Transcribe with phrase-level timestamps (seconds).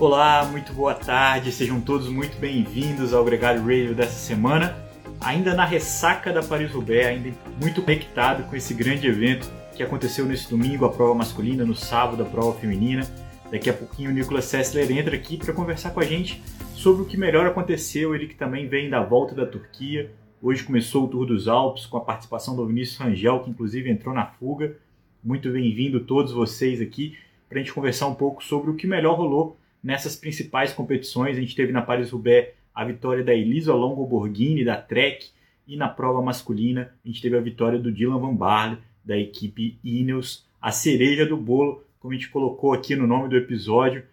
[0.00, 4.74] Olá, muito boa tarde, sejam todos muito bem-vindos ao Gregário Radio dessa semana.
[5.20, 10.48] Ainda na ressaca da Paris-Roubaix, ainda muito conectado com esse grande evento que aconteceu nesse
[10.48, 13.06] domingo, a prova masculina, no sábado, a prova feminina.
[13.52, 16.42] Daqui a pouquinho o Nicolas Sessler entra aqui para conversar com a gente
[16.74, 20.10] sobre o que melhor aconteceu, ele que também vem da volta da Turquia.
[20.40, 24.14] Hoje começou o Tour dos Alpes com a participação do Vinícius Rangel, que inclusive entrou
[24.14, 24.78] na fuga.
[25.22, 27.18] Muito bem-vindo todos vocês aqui
[27.50, 31.36] para a gente conversar um pouco sobre o que melhor rolou nessas principais competições.
[31.36, 35.30] A gente teve na Paris-Roubaix a vitória da Elisa Longo Borghini, da Trek,
[35.66, 39.78] e na prova masculina a gente teve a vitória do Dylan Van Baarle, da equipe
[39.82, 44.04] Ineos, a cereja do bolo, como a gente colocou aqui no nome do episódio.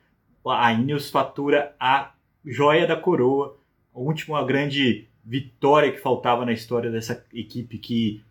[0.46, 2.14] A Ineos fatura a
[2.46, 3.58] joia da coroa,
[3.94, 8.24] a última grande vitória que faltava na história dessa equipe que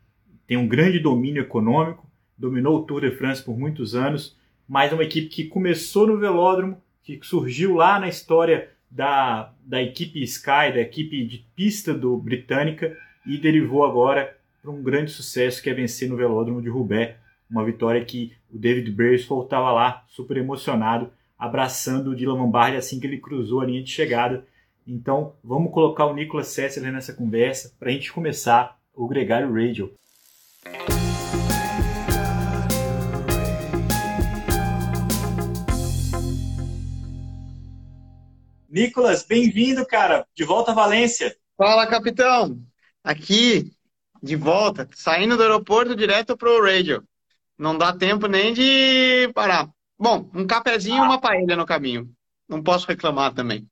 [0.47, 2.07] tem um grande domínio econômico,
[2.39, 4.37] dominou o Tour de France por muitos anos,
[4.69, 10.23] mas uma equipe que começou no velódromo, que surgiu lá na história da, da equipe
[10.23, 15.71] Sky, da equipe de pista do Britânica, e derivou agora para um grande sucesso que
[15.71, 17.15] é vencer no velódromo de Roubaix.
[17.49, 22.99] Uma vitória que o David Brailsford estava lá, super emocionado, abraçando o Dylan Lombardi assim
[22.99, 24.45] que ele cruzou a linha de chegada.
[24.87, 29.93] Então, vamos colocar o Nicolas Sessler nessa conversa para a gente começar o Gregário Radio.
[38.69, 40.27] Nicolas, bem-vindo, cara.
[40.35, 41.37] De volta a Valência.
[41.57, 42.61] Fala, capitão.
[43.03, 43.71] Aqui,
[44.23, 47.05] de volta, saindo do aeroporto direto pro radio.
[47.57, 49.69] Não dá tempo nem de parar.
[49.99, 52.11] Bom, um cafezinho e uma paella no caminho.
[52.49, 53.67] Não posso reclamar também.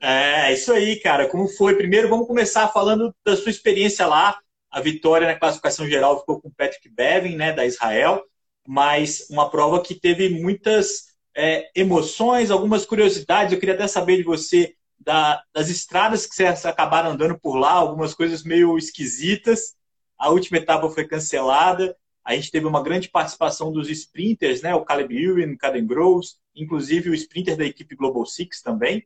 [0.00, 1.28] É, isso aí, cara.
[1.28, 1.74] Como foi?
[1.76, 4.38] Primeiro, vamos começar falando da sua experiência lá.
[4.70, 8.24] A vitória na classificação geral ficou com o Patrick Bevin, né, da Israel,
[8.66, 13.52] mas uma prova que teve muitas é, emoções, algumas curiosidades.
[13.52, 17.72] Eu queria até saber de você da, das estradas que vocês acabaram andando por lá,
[17.72, 19.74] algumas coisas meio esquisitas.
[20.18, 21.96] A última etapa foi cancelada.
[22.24, 24.74] A gente teve uma grande participação dos sprinters, né?
[24.74, 29.04] O Caleb Ewan, o Caden Groves, inclusive o sprinter da equipe Global Six também.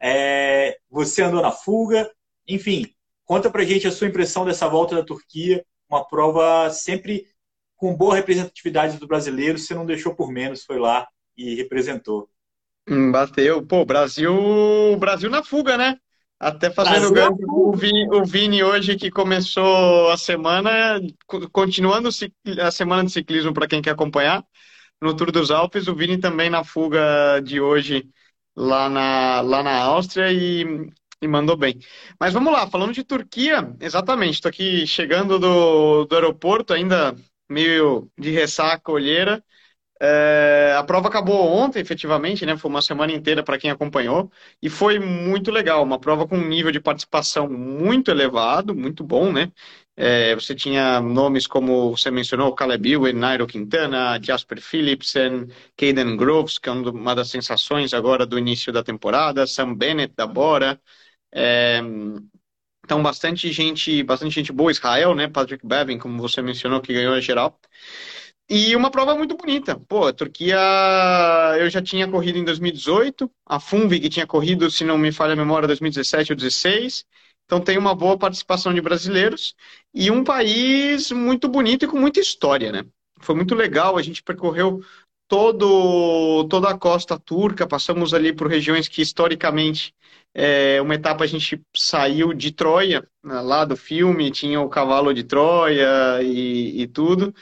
[0.00, 2.10] É, você andou na fuga.
[2.48, 2.86] Enfim,
[3.26, 5.64] conta pra gente a sua impressão dessa volta da Turquia.
[5.88, 7.26] Uma prova sempre
[7.76, 9.58] com boa representatividade do brasileiro.
[9.58, 12.28] Você não deixou por menos, foi lá e representou.
[12.88, 13.64] Hum, bateu.
[13.64, 14.32] Pô, Brasil,
[14.98, 15.98] Brasil na fuga, né?
[16.38, 17.14] Até fazendo
[17.48, 21.00] o Vini, o Vini hoje que começou a semana,
[21.52, 22.10] continuando
[22.60, 24.44] a semana de ciclismo para quem quer acompanhar,
[25.00, 28.08] no Tour dos Alpes, o Vini também na fuga de hoje
[28.56, 30.64] lá na, lá na Áustria e,
[31.22, 31.78] e mandou bem.
[32.18, 37.14] Mas vamos lá, falando de Turquia, exatamente, estou aqui chegando do, do aeroporto, ainda
[37.48, 39.42] meio de ressaca, olheira,
[40.06, 42.56] é, a prova acabou ontem, efetivamente, né?
[42.58, 45.82] Foi uma semana inteira para quem acompanhou e foi muito legal.
[45.82, 49.50] Uma prova com um nível de participação muito elevado, muito bom, né?
[49.96, 56.58] É, você tinha nomes como você mencionou, Caleb Ewan, Nairo Quintana, Jasper Philipsen, Caden Groves,
[56.58, 60.80] que é uma das sensações agora do início da temporada, Sam Bennett da Bora.
[61.32, 61.80] É,
[62.84, 65.26] então, bastante gente, bastante gente boa, Israel, né?
[65.28, 67.58] Patrick Bevin, como você mencionou, que ganhou a geral.
[68.48, 69.80] E uma prova muito bonita.
[69.88, 70.56] Pô, a Turquia,
[71.58, 75.36] eu já tinha corrido em 2018, a Funvig tinha corrido, se não me falha a
[75.36, 77.06] memória, 2017 ou 2016.
[77.46, 79.54] Então tem uma boa participação de brasileiros
[79.92, 82.84] e um país muito bonito e com muita história, né?
[83.20, 84.80] Foi muito legal, a gente percorreu
[85.28, 89.94] todo, toda a costa turca, passamos ali por regiões que historicamente,
[90.34, 95.14] é, uma etapa a gente saiu de Troia, né, lá do filme, tinha o cavalo
[95.14, 97.34] de Troia e, e tudo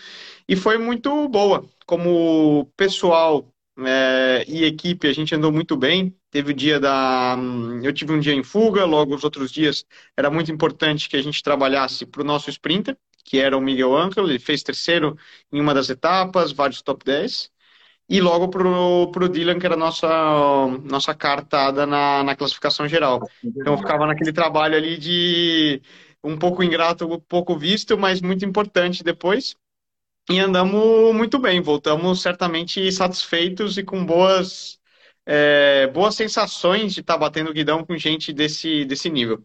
[0.48, 1.64] e foi muito boa.
[1.86, 6.14] Como pessoal é, e equipe, a gente andou muito bem.
[6.30, 7.36] Teve o dia da.
[7.38, 9.84] Hum, eu tive um dia em fuga, logo os outros dias
[10.16, 13.96] era muito importante que a gente trabalhasse para o nosso sprinter, que era o Miguel
[13.96, 14.28] Angel.
[14.28, 15.16] Ele fez terceiro
[15.52, 17.50] em uma das etapas, vários top 10.
[18.08, 20.08] E logo para o Dylan, que era a nossa,
[20.84, 23.20] nossa cartada na, na classificação geral.
[23.42, 25.80] Então eu ficava naquele trabalho ali de
[26.22, 29.56] um pouco ingrato, um pouco visto, mas muito importante depois
[30.30, 31.60] e andamos muito bem.
[31.60, 34.78] Voltamos certamente satisfeitos e com boas,
[35.26, 39.44] é, boas sensações de estar tá batendo guidão com gente desse, desse nível.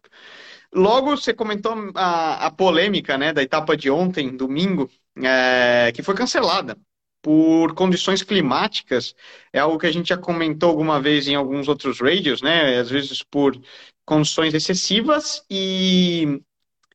[0.74, 4.90] Logo, você comentou a, a polêmica né, da etapa de ontem, domingo,
[5.24, 6.78] é, que foi cancelada
[7.22, 9.16] por condições climáticas.
[9.52, 12.78] É algo que a gente já comentou alguma vez em alguns outros radios, né?
[12.78, 13.60] Às vezes por
[14.06, 16.42] condições excessivas e,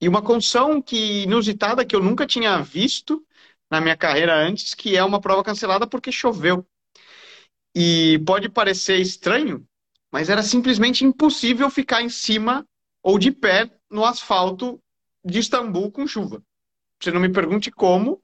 [0.00, 3.22] e uma condição que inusitada que eu nunca tinha visto
[3.72, 6.62] na minha carreira antes, que é uma prova cancelada porque choveu.
[7.74, 9.66] E pode parecer estranho,
[10.12, 12.66] mas era simplesmente impossível ficar em cima
[13.02, 14.78] ou de pé no asfalto
[15.24, 16.42] de Istambul com chuva.
[17.00, 18.20] Você não me pergunte como,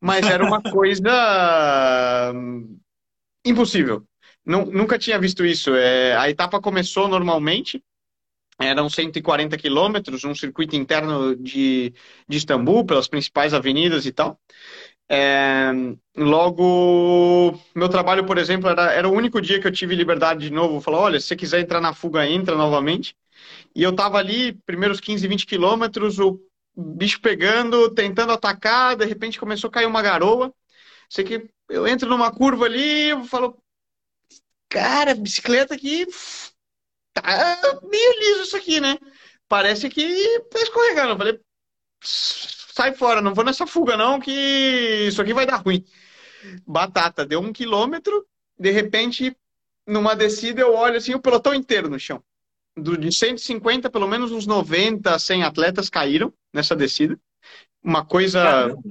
[0.00, 2.78] mas era uma coisa hum,
[3.44, 4.06] impossível.
[4.46, 5.74] Nunca tinha visto isso.
[5.74, 7.82] É, a etapa começou normalmente,
[8.60, 11.92] eram 140 quilômetros, um circuito interno de,
[12.28, 14.38] de Istambul, pelas principais avenidas e tal.
[15.08, 15.70] É,
[16.16, 20.50] logo, meu trabalho, por exemplo, era, era o único dia que eu tive liberdade de
[20.50, 20.80] novo.
[20.80, 23.16] Falou, olha, se você quiser entrar na fuga, entra novamente.
[23.74, 26.40] E eu tava ali, primeiros 15, 20 quilômetros, o
[26.76, 30.52] bicho pegando, tentando atacar, de repente começou a cair uma garoa.
[31.08, 33.58] Sei que eu entro numa curva ali, eu falo,
[34.68, 36.06] cara, bicicleta aqui
[37.14, 38.98] tá meio liso isso aqui, né?
[39.48, 41.12] Parece que tá escorregando.
[41.12, 41.40] Eu falei,
[42.02, 45.84] sai fora, não vou nessa fuga não, que isso aqui vai dar ruim.
[46.66, 48.26] Batata, deu um quilômetro,
[48.58, 49.36] de repente,
[49.86, 52.22] numa descida eu olho assim, o pelotão inteiro no chão.
[52.76, 57.18] Do, de 150, pelo menos uns 90, 100 atletas caíram nessa descida.
[57.82, 58.82] Uma coisa Caramba.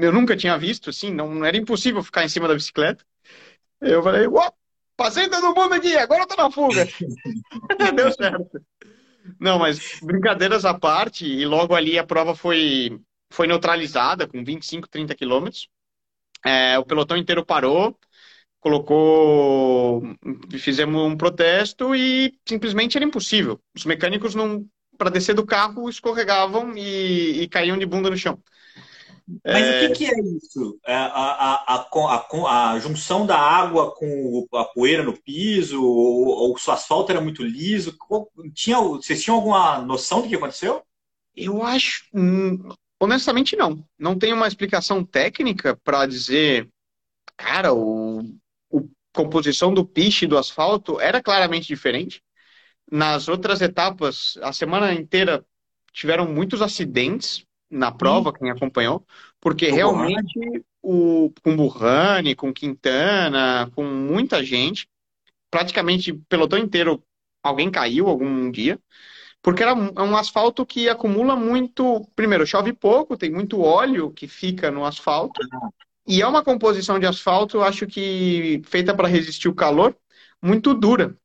[0.00, 3.04] eu nunca tinha visto, assim, não, não, era impossível ficar em cima da bicicleta.
[3.80, 4.52] Eu falei, uau,
[4.96, 6.86] passei todo mundo aqui, agora eu tô na fuga.
[7.94, 8.60] Deu certo.
[9.40, 12.98] Não, mas brincadeiras à parte, e logo ali a prova foi,
[13.30, 15.68] foi neutralizada com 25, 30 quilômetros.
[16.44, 17.98] É, o pelotão inteiro parou,
[18.60, 20.02] colocou,
[20.58, 23.60] fizemos um protesto e simplesmente era impossível.
[23.74, 24.66] Os mecânicos não,
[24.96, 28.40] para descer do carro, escorregavam e, e caíam de bunda no chão.
[29.44, 29.86] Mas é...
[29.86, 30.78] o que, que, é isso?
[30.86, 35.82] É a, a, a, a, junção da água com a poeira no piso?
[35.82, 37.96] Ou, ou o asfalto era muito liso?
[38.54, 40.82] Tinha, vocês tinham alguma noção do que aconteceu?
[41.34, 42.04] Eu acho.
[42.14, 42.68] Hum,
[43.00, 43.84] honestamente, não.
[43.98, 46.68] Não tenho uma explicação técnica para dizer.
[47.36, 48.20] Cara, o,
[48.70, 52.22] o composição do piche do asfalto era claramente diferente.
[52.90, 55.44] Nas outras etapas, a semana inteira
[55.92, 58.38] tiveram muitos acidentes na prova, Sim.
[58.38, 59.04] quem acompanhou,
[59.40, 64.88] porque realmente o, com Burrani, com Quintana, com muita gente,
[65.50, 67.02] praticamente pelotão inteiro,
[67.42, 68.78] alguém caiu algum dia,
[69.42, 72.04] porque era um, é um asfalto que acumula muito.
[72.16, 75.40] Primeiro, chove pouco, tem muito óleo que fica no asfalto,
[76.06, 79.96] e é uma composição de asfalto, acho que feita para resistir o calor,
[80.42, 81.16] muito dura.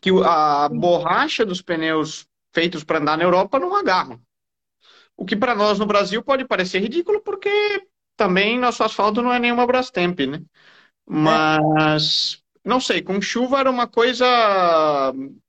[0.00, 4.20] Que a borracha dos pneus feitos para andar na Europa não agarram.
[5.16, 7.50] O que para nós no Brasil pode parecer ridículo, porque
[8.16, 10.42] também nosso asfalto não é nenhuma Brastemp, né?
[11.06, 12.68] Mas, é.
[12.68, 14.26] não sei, com chuva era uma coisa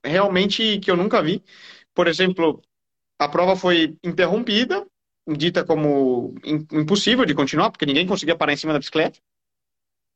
[0.04, 1.44] realmente que eu nunca vi.
[1.94, 2.62] Por exemplo,
[3.20, 4.86] a prova foi interrompida,
[5.28, 6.36] dita como
[6.72, 9.20] impossível de continuar, porque ninguém conseguia parar em cima da bicicleta.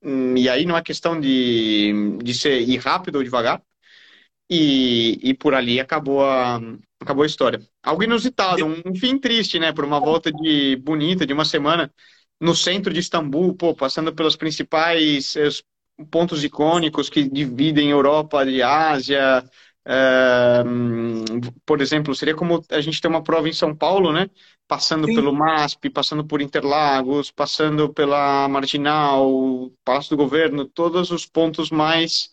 [0.03, 3.61] Hum, e aí não é questão de, de ser ir rápido ou devagar.
[4.49, 6.59] E, e por ali acabou a,
[6.99, 7.61] acabou a história.
[7.83, 9.73] Algo inusitado, um fim triste, né?
[9.73, 11.91] Por uma volta de bonita, de uma semana
[12.39, 15.49] no centro de Istambul, pô, passando pelos principais eh,
[16.09, 19.43] pontos icônicos que dividem Europa de Ásia.
[19.83, 20.63] É,
[21.65, 24.29] por exemplo, seria como a gente ter uma prova em São Paulo, né?
[24.67, 25.15] Passando Sim.
[25.15, 32.29] pelo MASP, passando por Interlagos, passando pela Marginal, Palácio do Governo, todos os pontos mais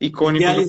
[0.00, 0.68] icônicos país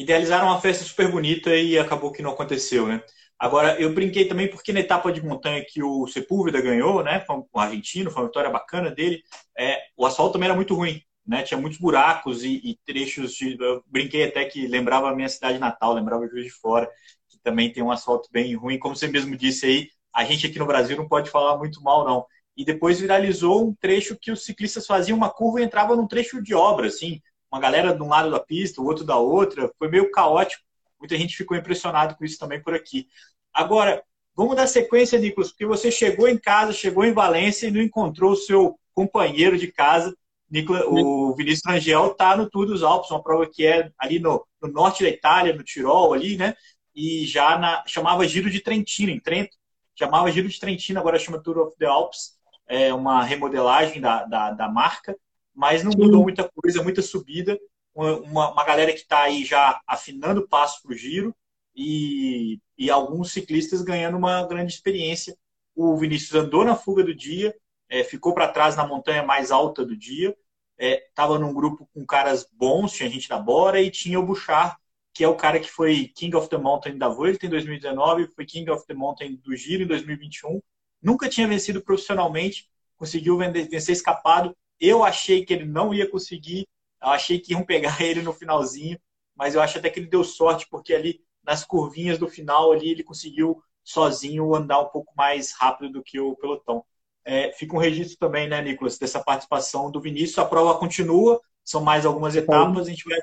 [0.00, 3.02] idealizaram uma festa super bonita e acabou que não aconteceu, né?
[3.38, 7.20] Agora, eu brinquei também porque na etapa de montanha que o Sepúlveda ganhou, né?
[7.20, 9.22] Foi um argentino, foi uma vitória bacana dele.
[9.58, 11.42] É, o asfalto também era muito ruim, né?
[11.42, 13.58] Tinha muitos buracos e, e trechos de.
[13.60, 16.88] Eu brinquei até que lembrava a minha cidade natal, lembrava Juiz de Fora,
[17.28, 18.78] que também tem um asfalto bem ruim.
[18.78, 22.06] Como você mesmo disse aí, a gente aqui no Brasil não pode falar muito mal,
[22.06, 22.24] não.
[22.56, 26.42] E depois viralizou um trecho que os ciclistas faziam uma curva e entravam num trecho
[26.42, 29.70] de obra, assim uma galera de um lado da pista, o outro da outra.
[29.78, 30.62] Foi meio caótico.
[30.98, 33.08] Muita gente ficou impressionado com isso também por aqui.
[33.52, 34.02] Agora,
[34.34, 38.32] vamos dar sequência, Nicolas, porque você chegou em casa, chegou em Valência e não encontrou
[38.32, 40.14] o seu companheiro de casa.
[40.48, 44.46] Nicolas, o Vinícius Rangel está no Tour dos Alpes, uma prova que é ali no,
[44.60, 46.54] no, norte da Itália, no Tirol, ali, né?
[46.94, 49.56] E já na, chamava Giro de Trentino, em Trento.
[49.96, 52.38] Chamava Giro de Trentino, agora chama Tour of the Alps.
[52.68, 55.16] É uma remodelagem da, da, da marca
[55.54, 57.58] mas não mudou muita coisa, muita subida.
[57.94, 61.34] Uma, uma galera que está aí já afinando o passo para o giro
[61.74, 65.36] e, e alguns ciclistas ganhando uma grande experiência.
[65.74, 67.54] O Vinícius andou na fuga do dia,
[67.88, 70.36] é, ficou para trás na montanha mais alta do dia,
[70.78, 74.76] estava é, num grupo com caras bons, tinha gente da Bora e tinha o Bouchard,
[75.12, 78.46] que é o cara que foi King of the Mountain da Vuelta em 2019, foi
[78.46, 80.60] King of the Mountain do Giro em 2021,
[81.02, 86.66] nunca tinha vencido profissionalmente, conseguiu vencer escapado eu achei que ele não ia conseguir
[87.02, 88.98] Eu achei que iam pegar ele no finalzinho,
[89.34, 92.90] mas eu acho até que ele deu sorte, porque ali nas curvinhas do final ali
[92.90, 96.84] ele conseguiu sozinho andar um pouco mais rápido do que o pelotão.
[97.24, 100.38] É, fica um registro também, né, Nicolas, dessa participação do Vinícius.
[100.38, 103.18] A prova continua, são mais algumas etapas, a gente vai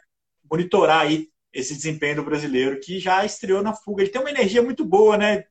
[0.49, 4.03] monitorar aí esse desempenho do brasileiro, que já estreou na fuga.
[4.03, 5.45] Ele tem uma energia muito boa, né,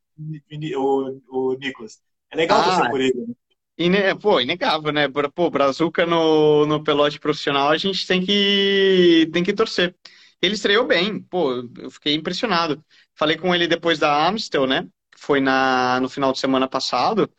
[0.76, 2.00] o, o Nicolas?
[2.30, 3.26] É legal ah, você por ele.
[3.26, 3.34] Né?
[3.78, 4.14] Ine...
[4.18, 5.06] Pô, inegável, né?
[5.34, 9.94] Pô, Brazuca no, no pelote profissional, a gente tem que, tem que torcer.
[10.40, 12.82] Ele estreou bem, pô, eu fiquei impressionado.
[13.14, 14.86] Falei com ele depois da Amstel, né?
[15.16, 17.30] Foi na, no final de semana passado.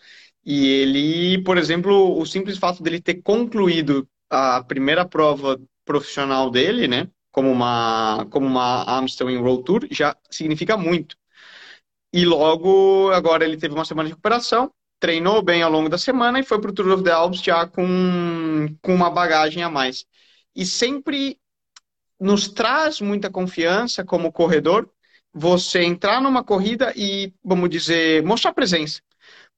[0.46, 6.88] E ele, por exemplo, o simples fato dele ter concluído a primeira prova profissional dele,
[6.88, 7.10] né?
[7.32, 11.16] Como uma, como uma Amstel em Road Tour, já significa muito.
[12.14, 16.40] E logo, agora ele teve uma semana de recuperação, treinou bem ao longo da semana
[16.40, 20.06] e foi para o Tour of the Alps já com, com uma bagagem a mais.
[20.56, 21.40] E sempre
[22.20, 24.90] nos traz muita confiança como corredor
[25.34, 29.02] você entrar numa corrida e, vamos dizer, mostrar presença.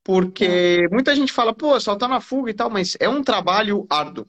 [0.04, 4.28] Porque muita gente fala, pô, saltar na fuga e tal, mas é um trabalho árduo.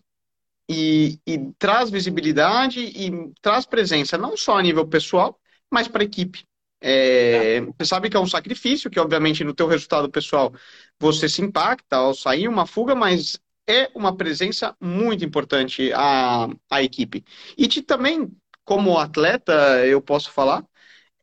[0.68, 3.10] E, e traz visibilidade e
[3.42, 5.38] traz presença, não só a nível pessoal,
[5.70, 6.44] mas para a equipe.
[6.80, 10.52] É, você sabe que é um sacrifício, que obviamente no teu resultado pessoal
[10.98, 16.82] você se impacta ao sair uma fuga, mas é uma presença muito importante à, à
[16.82, 17.24] equipe.
[17.56, 18.30] E te, também,
[18.64, 19.52] como atleta,
[19.86, 20.64] eu posso falar,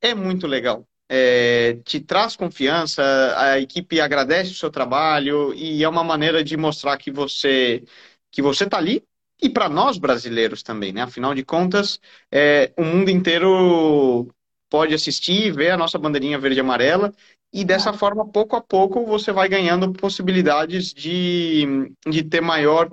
[0.01, 0.87] é muito legal.
[1.09, 3.01] É, te traz confiança,
[3.37, 7.83] a equipe agradece o seu trabalho e é uma maneira de mostrar que você
[8.31, 9.03] que você está ali
[9.41, 11.01] e para nós brasileiros também, né?
[11.01, 11.99] Afinal de contas,
[12.31, 14.27] é, o mundo inteiro
[14.69, 17.13] pode assistir, ver a nossa bandeirinha verde e amarela,
[17.53, 21.65] e dessa forma, pouco a pouco, você vai ganhando possibilidades de,
[22.05, 22.91] de ter maior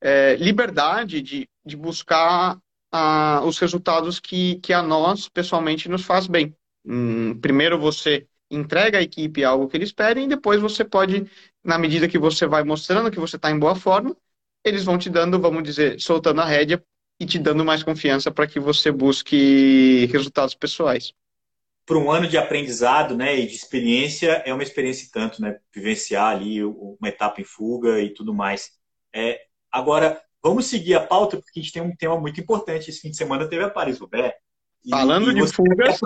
[0.00, 2.58] é, liberdade de, de buscar
[2.92, 6.54] a, os resultados que, que a nós, pessoalmente, nos faz bem.
[6.84, 11.26] Hum, primeiro você entrega à equipe algo que eles pedem, e depois você pode,
[11.62, 14.16] na medida que você vai mostrando que você está em boa forma,
[14.64, 16.82] eles vão te dando, vamos dizer, soltando a rédea
[17.20, 21.12] e te dando mais confiança para que você busque resultados pessoais.
[21.84, 25.58] Para um ano de aprendizado né, e de experiência, é uma experiência tanto, né?
[25.74, 28.70] Vivenciar ali uma etapa em fuga e tudo mais.
[29.12, 29.40] É,
[29.72, 32.90] agora, vamos seguir a pauta, porque a gente tem um tema muito importante.
[32.90, 34.34] Esse fim de semana teve a Paris-Roubaix.
[34.90, 35.98] Falando de fugas...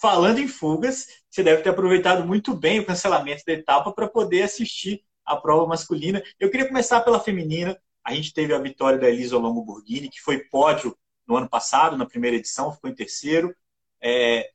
[0.00, 4.42] Falando em fugas, você deve ter aproveitado muito bem o cancelamento da etapa para poder
[4.42, 6.20] assistir a prova masculina.
[6.40, 7.80] Eu queria começar pela feminina.
[8.04, 11.96] A gente teve a vitória da Elisa Longo Burghini, que foi pódio no ano passado,
[11.96, 13.54] na primeira edição, ficou em terceiro.
[14.00, 14.50] É,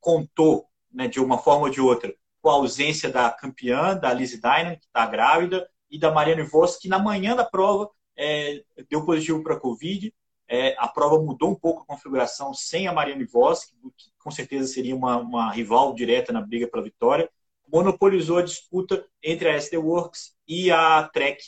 [0.00, 4.40] contou, né, de uma forma ou de outra, com a ausência da campeã, da Lizzie
[4.40, 9.04] Dynan, que está grávida, e da Mariana Voss, que na manhã da prova é, deu
[9.04, 10.12] positivo para a Covid.
[10.48, 14.30] É, a prova mudou um pouco a configuração sem a Mariana Voss, que, que com
[14.30, 17.30] certeza seria uma, uma rival direta na briga pela vitória.
[17.70, 21.42] Monopolizou a disputa entre a SD Works e a Trek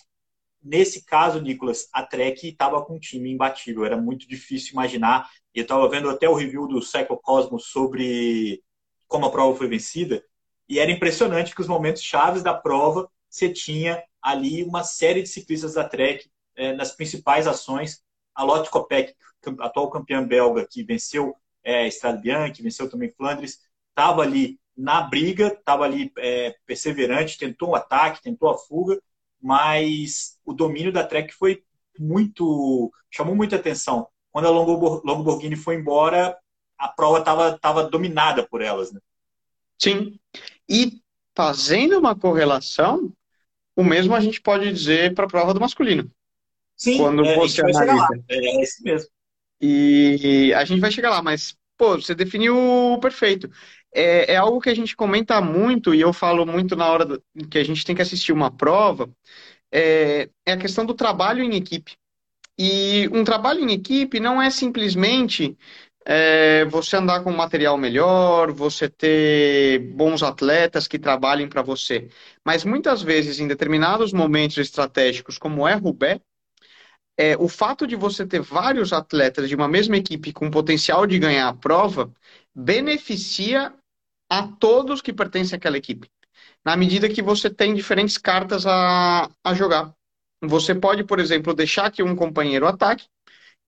[0.65, 5.29] nesse caso, Nicolas, a Trek estava com um time imbatível, era muito difícil imaginar.
[5.55, 8.63] Eu estava vendo até o review do Cycle Cosmos sobre
[9.07, 10.25] como a prova foi vencida,
[10.69, 15.29] e era impressionante que os momentos chaves da prova você tinha ali uma série de
[15.29, 18.03] ciclistas da Trek eh, nas principais ações.
[18.35, 19.15] A Lotte Kopeck,
[19.61, 25.49] atual campeã belga, que venceu é, Estrada Bianchi, venceu também Flandres, estava ali na briga,
[25.49, 29.01] estava ali é, perseverante, tentou um ataque, tentou a fuga,
[29.45, 31.63] mas o domínio da Trek foi
[31.99, 32.91] muito.
[33.11, 34.09] chamou muita atenção.
[34.33, 36.35] Quando a Longoborghini foi embora,
[36.79, 38.91] a prova estava tava dominada por elas.
[38.91, 39.01] Né?
[39.79, 40.19] Sim.
[40.67, 41.03] E
[41.37, 43.13] fazendo uma correlação,
[43.77, 46.11] o mesmo a gente pode dizer para a prova do masculino.
[46.75, 48.25] Sim, quando é, você analisa.
[48.31, 49.11] É, é esse mesmo.
[49.61, 53.51] E a gente vai chegar lá, mas, pô, você definiu perfeito
[53.95, 57.23] é, é, algo que a gente comenta muito e eu falo muito na hora do,
[57.49, 59.09] que a gente tem que assistir uma prova,
[59.73, 61.97] é, é a questão do trabalho em equipe.
[62.59, 65.57] E um trabalho em equipe não é simplesmente
[66.05, 72.09] é, você andar com material melhor, você ter bons atletas que trabalhem para você.
[72.45, 76.21] Mas muitas vezes, em determinados momentos estratégicos, como é Rubé,
[77.17, 81.19] é, o fato de você ter vários atletas de uma mesma equipe com potencial de
[81.19, 82.13] ganhar a prova
[82.55, 83.73] beneficia
[84.29, 86.11] a todos que pertencem àquela equipe.
[86.65, 89.95] Na medida que você tem diferentes cartas a, a jogar.
[90.43, 93.07] Você pode, por exemplo, deixar que um companheiro ataque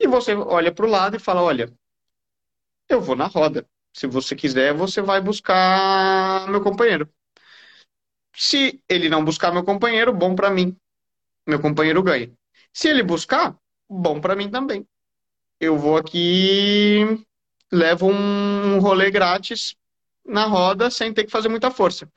[0.01, 1.73] e você olha para o lado e fala: Olha,
[2.89, 3.67] eu vou na roda.
[3.93, 7.09] Se você quiser, você vai buscar meu companheiro.
[8.35, 10.77] Se ele não buscar meu companheiro, bom para mim.
[11.47, 12.33] Meu companheiro ganha.
[12.73, 13.57] Se ele buscar,
[13.89, 14.87] bom para mim também.
[15.61, 17.25] eu vou aqui,
[17.73, 19.77] levo um rolê grátis
[20.27, 22.11] na roda sem ter que fazer muita força.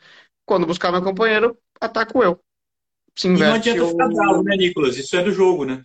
[0.45, 2.39] Quando buscar meu companheiro, ataco eu.
[3.15, 4.97] Se e não adianta ficar bravo, né, Nicolas?
[4.97, 5.83] Isso é do jogo, né?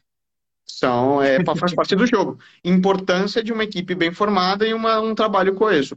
[0.64, 2.38] São, é, faz parte do jogo.
[2.64, 5.97] Importância de uma equipe bem formada e uma, um trabalho coeso.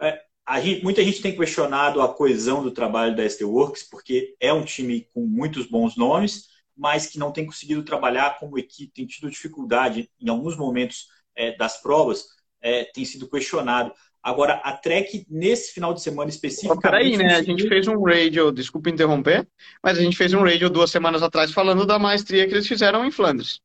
[0.00, 0.22] É,
[0.60, 4.64] gente, muita gente tem questionado a coesão do trabalho da ST Works, porque é um
[4.64, 9.30] time com muitos bons nomes, mas que não tem conseguido trabalhar como equipe, tem tido
[9.30, 12.26] dificuldade em alguns momentos é, das provas,
[12.60, 13.92] é, tem sido questionado.
[14.22, 16.80] Agora, a Trek, nesse final de semana específico.
[16.80, 17.36] Peraí, né?
[17.36, 19.46] A gente fez um radio, desculpa interromper,
[19.82, 23.04] mas a gente fez um radio duas semanas atrás falando da maestria que eles fizeram
[23.04, 23.60] em Flandres.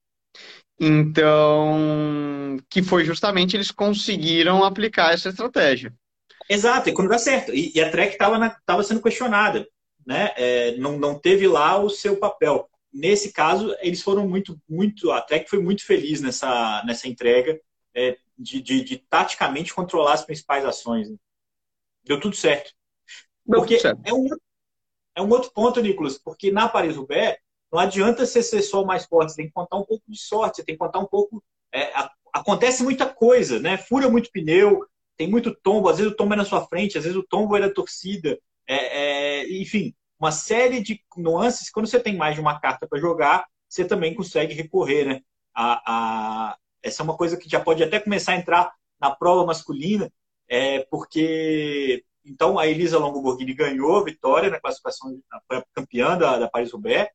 [0.80, 5.94] Então, que foi justamente eles conseguiram aplicar essa estratégia.
[6.50, 7.54] Exato, e quando dá certo.
[7.54, 9.68] E, e a Trek estava sendo questionada,
[10.06, 10.32] né?
[10.36, 12.68] É, não, não teve lá o seu papel.
[12.94, 15.12] Nesse caso, eles foram muito, muito.
[15.12, 17.60] A Trek foi muito feliz nessa, nessa entrega
[17.96, 21.10] é, de, de, de, taticamente controlar as principais ações.
[21.10, 21.18] Né?
[22.04, 22.72] Deu tudo certo.
[23.46, 24.02] Deu porque certo.
[24.06, 24.28] É, um,
[25.16, 27.38] é um outro ponto, Nicolas, porque na Paris-Roubaix
[27.72, 30.20] não adianta você ser só o mais forte, você tem que contar um pouco de
[30.20, 31.44] sorte, você tem que contar um pouco.
[31.72, 33.78] É, a, acontece muita coisa, né?
[33.78, 34.86] Fura muito pneu,
[35.18, 37.56] tem muito tombo, às vezes o tombo é na sua frente, às vezes o tombo
[37.56, 38.40] é da torcida.
[38.68, 38.76] É,
[39.42, 41.70] é, enfim, uma série de nuances.
[41.70, 45.22] Quando você tem mais de uma carta para jogar, você também consegue recorrer, né?
[45.56, 45.82] A,
[46.52, 50.12] a, essa é uma coisa que já pode até começar a entrar na prova masculina,
[50.48, 55.20] é, porque então a Elisa Longoborghini ganhou a vitória na classificação,
[55.74, 57.10] campeã da, da Paris-Roubaix.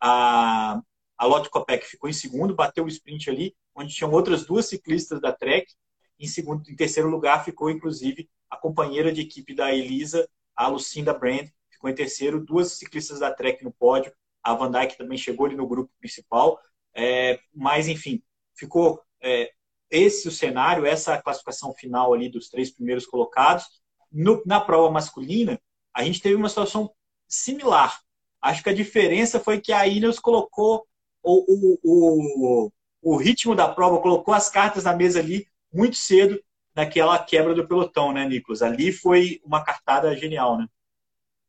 [0.00, 0.80] A,
[1.16, 5.20] a Lotte Kopeck ficou em segundo, bateu o sprint ali, onde tinham outras duas ciclistas
[5.20, 5.72] da Trek.
[6.18, 11.14] Em segundo, em terceiro lugar ficou inclusive a companheira de equipe da Elisa, a Lucinda
[11.14, 12.44] Brand, ficou em terceiro.
[12.44, 14.12] Duas ciclistas da Trek no pódio.
[14.42, 16.60] A Van Dijk também chegou ali no grupo principal.
[16.94, 18.22] É, mas enfim,
[18.54, 19.50] ficou é,
[19.90, 23.64] esse o cenário, essa classificação final ali dos três primeiros colocados.
[24.10, 25.60] No, na prova masculina,
[25.94, 26.92] a gente teve uma situação
[27.28, 28.00] similar.
[28.40, 30.86] Acho que a diferença foi que a Ineos colocou
[31.22, 36.40] o, o, o, o ritmo da prova, colocou as cartas na mesa ali muito cedo
[36.74, 38.62] naquela quebra do pelotão, né, Nicolas?
[38.62, 40.66] Ali foi uma cartada genial, né?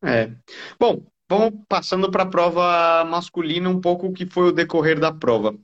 [0.04, 0.32] É.
[0.80, 5.14] Bom, vamos passando para a prova masculina um pouco o que foi o decorrer da
[5.14, 5.58] prova.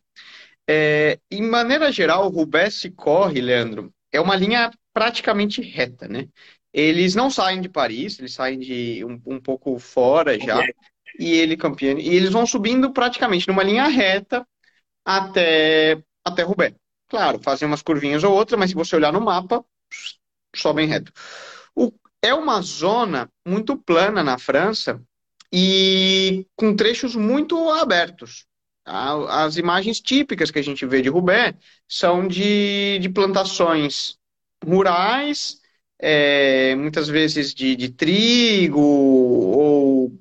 [0.69, 6.27] É, em maneira geral, o Rubens corre, Leandro, é uma linha praticamente reta, né?
[6.73, 10.62] Eles não saem de Paris, eles saem de um, um pouco fora já,
[11.17, 14.45] e ele campeão, e eles vão subindo praticamente numa linha reta
[15.06, 16.75] até até Roubaix.
[17.08, 19.63] Claro, fazem umas curvinhas ou outras, mas se você olhar no mapa,
[20.56, 21.12] sobem reto.
[21.75, 25.01] O, é uma zona muito plana na França
[25.51, 28.45] e com trechos muito abertos.
[28.88, 31.56] As imagens típicas que a gente vê de Roubaix
[31.88, 34.17] são de, de plantações
[34.65, 35.60] rurais,
[36.00, 40.17] é, muitas vezes de, de trigo ou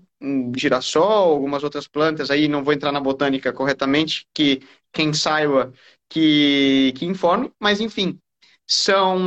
[0.57, 5.73] girassol, algumas outras plantas, aí não vou entrar na botânica corretamente, que quem saiba
[6.09, 8.19] que, que informe, mas enfim,
[8.67, 9.19] são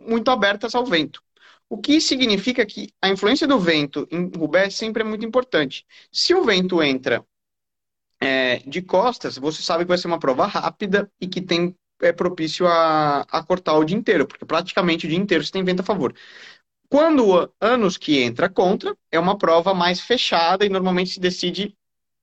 [0.00, 1.22] muito abertas ao vento.
[1.68, 5.86] O que significa que a influência do vento em Roubaix sempre é muito importante.
[6.12, 7.24] Se o vento entra
[8.22, 12.12] é, de costas, você sabe que vai ser uma prova rápida e que tem é
[12.12, 15.80] propício a, a cortar o dia inteiro, porque praticamente o dia inteiro você tem vento
[15.80, 16.14] a favor.
[16.88, 21.76] Quando anos que entra contra, é uma prova mais fechada e normalmente se decide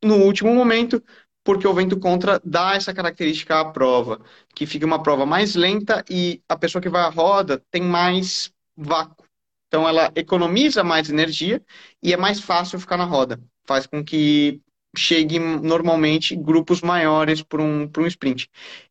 [0.04, 1.02] no último momento,
[1.44, 4.22] porque o vento contra dá essa característica à prova,
[4.54, 8.52] que fica uma prova mais lenta e a pessoa que vai à roda tem mais
[8.76, 9.26] vácuo.
[9.68, 11.62] Então ela economiza mais energia
[12.04, 13.40] e é mais fácil ficar na roda.
[13.66, 14.62] Faz com que
[14.96, 18.50] chegue normalmente grupos maiores para um, um sprint.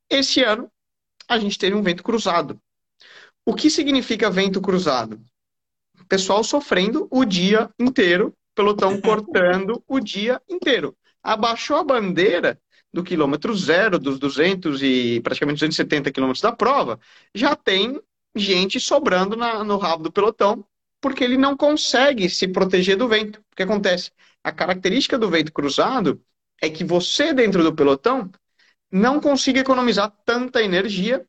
[0.09, 0.71] Esse ano
[1.29, 2.61] a gente teve um vento cruzado.
[3.45, 5.21] O que significa vento cruzado?
[6.09, 12.61] Pessoal sofrendo o dia inteiro, pelotão cortando o dia inteiro abaixou a bandeira
[12.93, 16.99] do quilômetro zero, dos 200 e praticamente 270 quilômetros da prova,
[17.35, 18.01] já tem
[18.35, 20.65] gente sobrando na, no rabo do pelotão,
[21.01, 23.41] porque ele não consegue se proteger do vento.
[23.53, 24.11] O que acontece?
[24.49, 26.23] A característica do vento cruzado
[26.61, 28.31] é que você, dentro do pelotão,
[28.91, 31.27] não consiga economizar tanta energia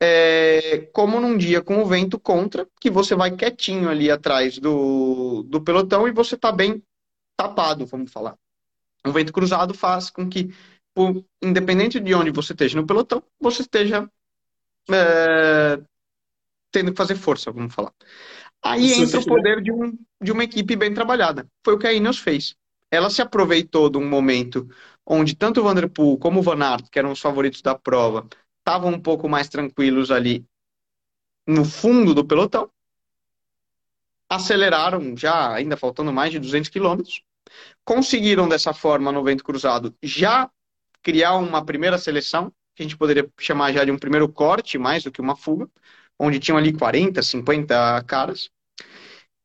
[0.00, 5.42] é, como num dia com o vento contra, que você vai quietinho ali atrás do,
[5.42, 6.80] do pelotão e você está bem
[7.36, 8.38] tapado, vamos falar.
[9.04, 10.54] O vento cruzado faz com que,
[10.94, 14.08] por, independente de onde você esteja no pelotão, você esteja
[14.88, 15.82] é,
[16.70, 17.92] tendo que fazer força, vamos falar.
[18.64, 21.46] Aí entra o poder de, um, de uma equipe bem trabalhada.
[21.62, 22.56] Foi o que a Ineos fez.
[22.90, 24.66] ela se aproveitou de um momento
[25.06, 28.26] onde tanto o Vanderpool como o Van Aert, que eram os favoritos da prova,
[28.58, 30.46] estavam um pouco mais tranquilos ali
[31.46, 32.70] no fundo do pelotão.
[34.28, 37.22] Aceleraram já, ainda faltando mais de 200 quilômetros.
[37.84, 40.50] Conseguiram dessa forma, no vento cruzado, já
[41.02, 45.04] criar uma primeira seleção, que a gente poderia chamar já de um primeiro corte, mais
[45.04, 45.68] do que uma fuga,
[46.18, 48.50] onde tinham ali 40, 50 caras.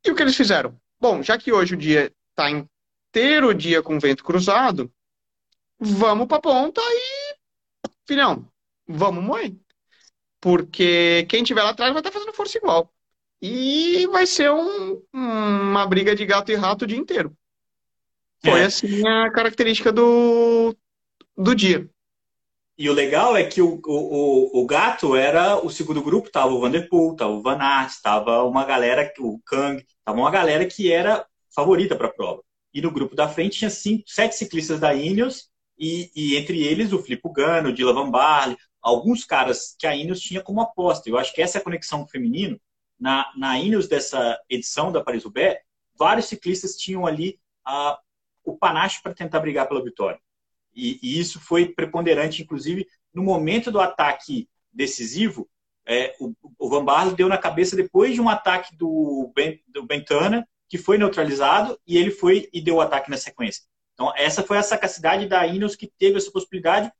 [0.05, 0.79] E o que eles fizeram?
[0.99, 4.91] Bom, já que hoje o dia está inteiro dia com vento cruzado,
[5.79, 7.35] vamos para a ponta e,
[8.07, 8.47] filhão,
[8.87, 9.55] vamos moer.
[10.41, 12.93] Porque quem tiver lá atrás vai estar tá fazendo força igual.
[13.41, 17.35] E vai ser um, uma briga de gato e rato o dia inteiro.
[18.43, 18.65] Foi é.
[18.65, 20.75] assim a característica do,
[21.37, 21.89] do dia.
[22.79, 26.61] E o legal é que o, o, o gato era o segundo grupo, tava o
[26.61, 31.27] Vanderpool, tava o Van Aert, tava uma galera, o Kang, tava uma galera que era
[31.53, 32.41] favorita para a prova.
[32.73, 36.93] E no grupo da frente tinha cinco, sete ciclistas da Ineos e, e, entre eles
[36.93, 41.09] o Filippo Gano, o Dylan Van Barley, alguns caras que a Ineos tinha como aposta.
[41.09, 42.57] Eu acho que essa é a conexão feminino.
[42.97, 45.59] Na, na Ineos dessa edição da Paris-Roubaix,
[45.97, 47.99] vários ciclistas tinham ali a,
[48.45, 50.21] o panache para tentar brigar pela vitória.
[50.79, 55.49] E, e, isso foi preponderante, inclusive, no momento do ataque decisivo,
[55.85, 60.47] é, o, o, Van deu na cabeça depois de um ataque do, ben, do Bentana,
[60.67, 63.63] que foi neutralizado, e ele foi e deu o ataque na sequência.
[63.93, 66.91] Então, essa foi a sacacidade da Ineos que teve essa possibilidade,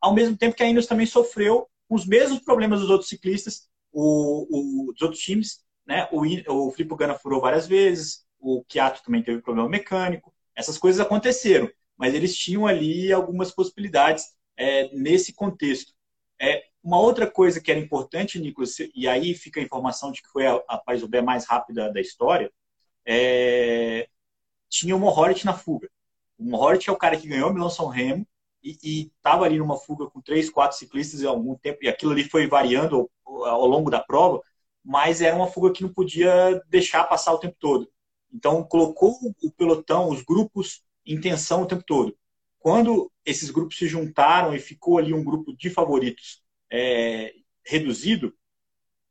[0.00, 4.46] ao mesmo tempo que a Ineos também sofreu os mesmos problemas dos outros ciclistas, o,
[4.88, 5.60] o, dos outros times.
[5.86, 6.08] Né?
[6.10, 10.32] O, o Filippo furou várias vezes, o Chiato também teve problema mecânico.
[10.54, 11.68] Essas coisas aconteceram,
[12.02, 15.92] mas eles tinham ali algumas possibilidades é, nesse contexto.
[16.36, 20.28] É, uma outra coisa que era importante, Nicolas, e aí fica a informação de que
[20.28, 22.52] foi a, a Paris-Roubaix mais rápida da história,
[23.06, 24.08] é,
[24.68, 25.88] tinha o Mohoric na fuga.
[26.36, 28.26] O Mohoric é o cara que ganhou o Milão-São Remo
[28.64, 32.24] e estava ali numa fuga com três, quatro ciclistas há algum tempo, e aquilo ali
[32.24, 34.42] foi variando ao, ao, longo da prova,
[34.84, 37.88] mas era uma fuga que não podia deixar passar o tempo todo.
[38.32, 42.16] Então, colocou o pelotão, os grupos, em tensão o tempo todo.
[42.58, 47.32] Quando esses grupos se juntaram e ficou ali um grupo de favoritos é,
[47.66, 48.34] reduzido,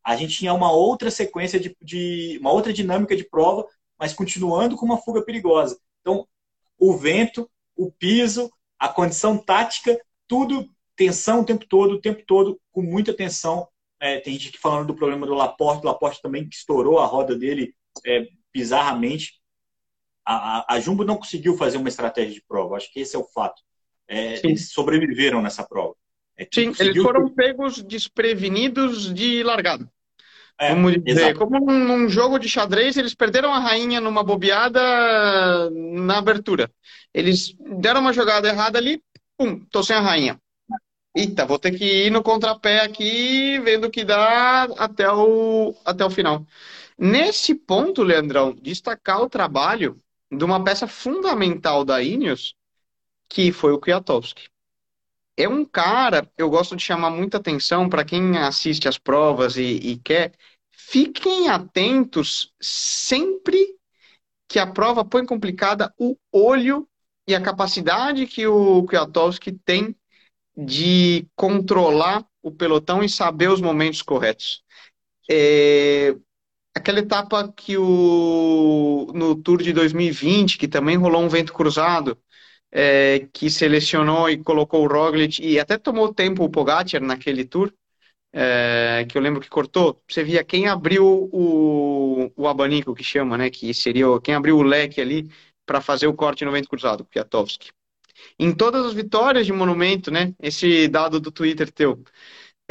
[0.03, 3.67] a gente tinha uma outra sequência de, de, uma outra dinâmica de prova,
[3.99, 5.79] mas continuando com uma fuga perigosa.
[5.99, 6.27] Então,
[6.77, 12.59] o vento, o piso, a condição tática, tudo tensão o tempo todo, o tempo todo,
[12.71, 13.67] com muita tensão.
[13.99, 17.35] É, tem gente falando do problema do Laporte, o Laporte também que estourou a roda
[17.35, 17.75] dele
[18.05, 19.40] é, bizarramente.
[20.25, 23.23] A, a, Jumbo não conseguiu fazer uma estratégia de prova, acho que esse é o
[23.23, 23.61] fato.
[24.07, 25.95] É, eles sobreviveram nessa prova.
[26.37, 29.89] É, Sim, eles foram pegos desprevenidos de largada.
[30.59, 31.39] É, Vamos dizer, exato.
[31.39, 36.69] como num jogo de xadrez, eles perderam a rainha numa bobeada na abertura.
[37.13, 39.01] Eles deram uma jogada errada ali,
[39.37, 40.39] pum, tô sem a rainha.
[41.15, 46.05] Eita, vou ter que ir no contrapé aqui, vendo o que dá até o, até
[46.05, 46.45] o final.
[46.97, 49.99] Nesse ponto, Leandrão, destacar o trabalho
[50.31, 52.55] de uma peça fundamental da Ineos,
[53.29, 54.51] que foi o Kwiatkowski
[55.37, 59.63] é um cara, eu gosto de chamar muita atenção para quem assiste as provas e,
[59.63, 60.33] e, quer,
[60.71, 63.75] fiquem atentos sempre
[64.47, 66.87] que a prova põe complicada o olho
[67.27, 69.95] e a capacidade que o Kwiatkowski tem
[70.55, 74.63] de controlar o pelotão e saber os momentos corretos.
[75.29, 76.15] É,
[76.75, 82.17] aquela etapa que o no Tour de 2020, que também rolou um vento cruzado,
[82.71, 87.73] é, que selecionou e colocou o Roglic e até tomou tempo o Pogacar naquele tour,
[88.33, 90.01] é, que eu lembro que cortou.
[90.09, 93.49] Você via quem abriu o, o abanico, que chama, né?
[93.49, 95.29] Que seria quem abriu o leque ali
[95.65, 97.71] para fazer o corte no vento cruzado, Kwiatkowski.
[98.39, 100.33] Em todas as vitórias de monumento, né?
[100.41, 102.03] Esse dado do Twitter teu.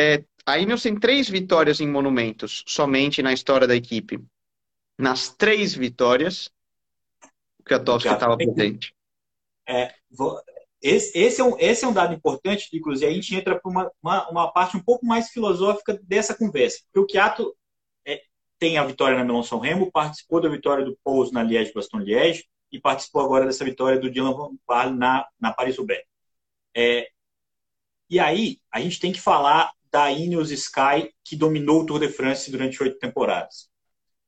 [0.01, 4.19] É, a Ineos tem três vitórias em monumentos, somente na história da equipe.
[4.99, 6.51] Nas três vitórias,
[7.59, 8.95] o Kwiatkowski estava presente.
[9.69, 9.95] É,
[10.81, 13.93] esse, esse, é um, esse é um dado importante, inclusive a gente entra para uma,
[14.03, 16.81] uma, uma, parte um pouco mais filosófica dessa conversa.
[16.87, 17.55] Porque o Chiato
[18.07, 18.23] é,
[18.59, 22.81] tem a vitória na Milão São Remo, participou da vitória do Pouso na Liège-Bastogne-Liège e
[22.81, 26.03] participou agora dessa vitória do Dylan Van Baarle na, na Paris-Roubaix.
[26.75, 27.11] É,
[28.09, 32.09] e aí, a gente tem que falar da Ineos Sky, que dominou o Tour de
[32.09, 33.69] France durante oito temporadas.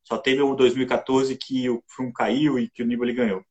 [0.02, 3.44] Só teve o 2014 que o Froome caiu e que o Nibali ganhou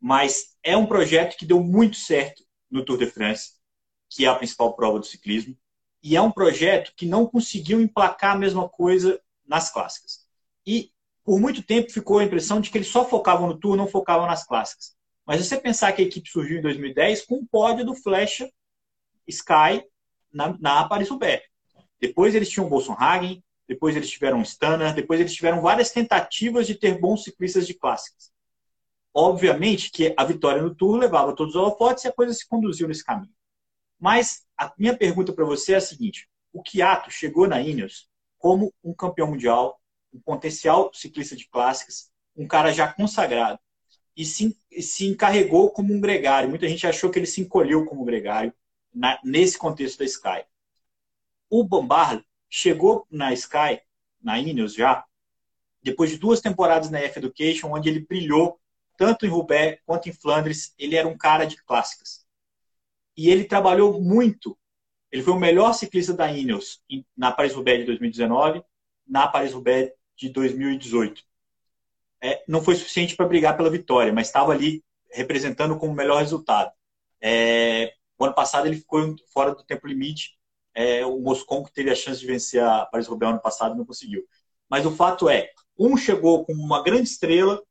[0.00, 3.54] mas é um projeto que deu muito certo no Tour de France,
[4.08, 5.56] que é a principal prova do ciclismo,
[6.02, 10.24] e é um projeto que não conseguiu emplacar a mesma coisa nas clássicas.
[10.64, 10.92] E
[11.24, 14.26] por muito tempo ficou a impressão de que eles só focavam no Tour, não focavam
[14.26, 14.94] nas clássicas.
[15.24, 18.48] Mas você pensar que a equipe surgiu em 2010 com o pódio do Flecha
[19.26, 19.84] Sky
[20.36, 21.42] na, na Paris-Roubaix.
[22.00, 26.66] Depois eles tinham o Bolsonaro, depois eles tiveram o Stanner, depois eles tiveram várias tentativas
[26.66, 28.30] de ter bons ciclistas de clássicas.
[29.12, 32.86] Obviamente que a vitória no Tour levava todos os holofotes e a coisa se conduziu
[32.86, 33.32] nesse caminho.
[33.98, 38.72] Mas a minha pergunta para você é a seguinte: o Kiato chegou na Ineos como
[38.84, 39.80] um campeão mundial,
[40.12, 43.58] um potencial ciclista de clássicas, um cara já consagrado,
[44.14, 46.50] e se, se encarregou como um gregário.
[46.50, 48.52] Muita gente achou que ele se encolheu como gregário
[48.96, 50.44] na, nesse contexto da Sky.
[51.50, 53.80] O Bombard chegou na Sky,
[54.22, 55.04] na Ineos já,
[55.82, 58.58] depois de duas temporadas na F Education, onde ele brilhou
[58.96, 60.74] tanto em Roubaix quanto em Flandres.
[60.78, 62.26] Ele era um cara de clássicas.
[63.16, 64.58] E ele trabalhou muito.
[65.12, 66.82] Ele foi o melhor ciclista da Ineos
[67.16, 68.64] na Paris-Roubaix de 2019,
[69.06, 71.22] na Paris-Roubaix de 2018.
[72.20, 74.82] É, não foi suficiente para brigar pela vitória, mas estava ali
[75.12, 76.72] representando como melhor resultado.
[77.20, 80.36] É, o ano passado ele ficou fora do tempo limite.
[80.74, 84.24] É, o Moscon, que teve a chance de vencer a Paris-Roubaix ano passado, não conseguiu.
[84.68, 87.62] Mas o fato é, um chegou como uma grande estrela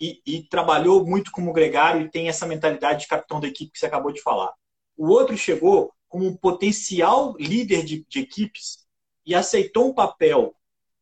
[0.00, 3.78] e, e, trabalhou muito como gregário e tem essa mentalidade de capitão da equipe que
[3.78, 4.52] você acabou de falar.
[4.96, 8.86] O outro chegou como um potencial líder de, de equipes
[9.26, 10.54] e aceitou um papel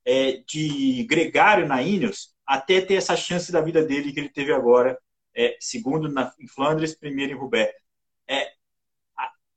[0.05, 4.53] é, de gregário na Ineos até ter essa chance da vida dele que ele teve
[4.53, 4.99] agora,
[5.35, 7.73] é, segundo na, em Flandres, primeiro em Roubaix.
[8.29, 8.53] É,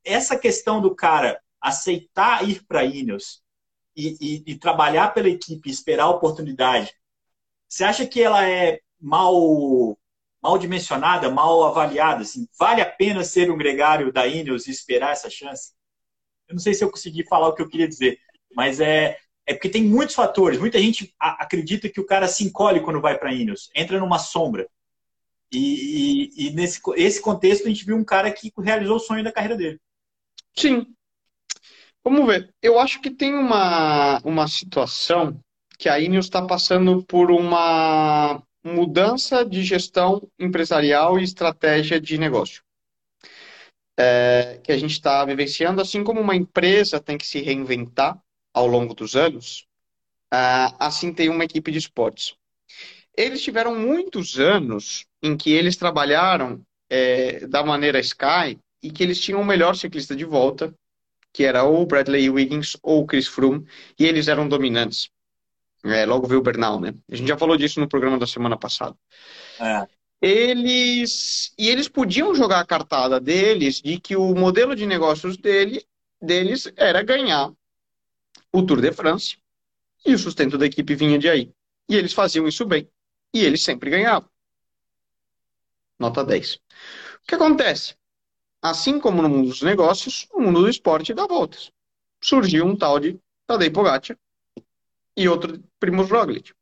[0.04, 3.42] essa questão do cara aceitar ir para Ineos
[3.96, 6.92] e, e, e, trabalhar pela equipe, esperar a oportunidade,
[7.68, 9.96] você acha que ela é mal
[10.42, 12.22] mal dimensionada, mal avaliada?
[12.22, 15.72] Assim, vale a pena ser um gregário da Ineos e esperar essa chance?
[16.48, 18.18] Eu não sei se eu consegui falar o que eu queria dizer,
[18.54, 20.58] mas é, é porque tem muitos fatores.
[20.58, 24.68] Muita gente acredita que o cara se encolhe quando vai para Ineos, entra numa sombra.
[25.52, 29.24] E, e, e, nesse esse contexto a gente viu um cara que realizou o sonho
[29.24, 29.80] da carreira dele.
[30.56, 30.86] Sim.
[32.02, 32.52] Vamos ver.
[32.62, 35.38] Eu acho que tem uma, uma situação
[35.78, 42.62] que a Ineos está passando por uma mudança de gestão empresarial e estratégia de negócio.
[43.98, 48.18] É, que a gente está vivenciando, assim como uma empresa tem que se reinventar
[48.52, 49.66] ao longo dos anos,
[50.32, 52.34] uh, assim tem uma equipe de esportes.
[53.16, 59.20] Eles tiveram muitos anos em que eles trabalharam é, da maneira Sky e que eles
[59.20, 60.74] tinham o melhor ciclista de volta,
[61.32, 63.66] que era ou Bradley Wiggins ou Chris Froome,
[63.98, 65.10] e eles eram dominantes.
[65.84, 66.94] É, logo veio o Bernal, né?
[67.10, 68.96] A gente já falou disso no programa da semana passada.
[69.58, 69.86] É.
[70.20, 75.82] Eles e eles podiam jogar a cartada deles de que o modelo de negócios dele,
[76.20, 77.50] deles era ganhar
[78.52, 79.38] o Tour de France
[80.04, 81.50] e o sustento da equipe vinha de aí.
[81.88, 82.88] E eles faziam isso bem.
[83.32, 84.28] E eles sempre ganhavam.
[85.98, 86.54] Nota 10.
[86.54, 86.60] O
[87.26, 87.94] que acontece?
[88.62, 91.70] Assim como no mundo dos negócios, no mundo do esporte dá voltas.
[92.20, 94.16] Surgiu um tal de Tadej Pogacar
[95.16, 96.52] e outro Primoz Roglic,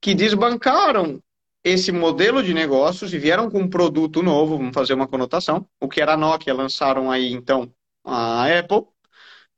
[0.00, 1.22] que desbancaram
[1.62, 5.88] esse modelo de negócios e vieram com um produto novo, vamos fazer uma conotação, o
[5.88, 7.72] que era a Nokia, lançaram aí então
[8.04, 8.86] a Apple,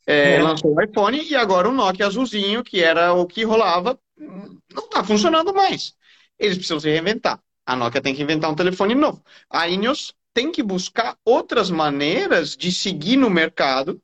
[0.06, 0.42] é, é.
[0.42, 5.02] lançou o iPhone e agora o Nokia azulzinho, que era o que rolava, não está
[5.02, 5.94] funcionando mais.
[6.38, 7.40] Eles precisam se reinventar.
[7.64, 9.22] A Nokia tem que inventar um telefone novo.
[9.50, 14.02] A Ineos tem que buscar outras maneiras de seguir no mercado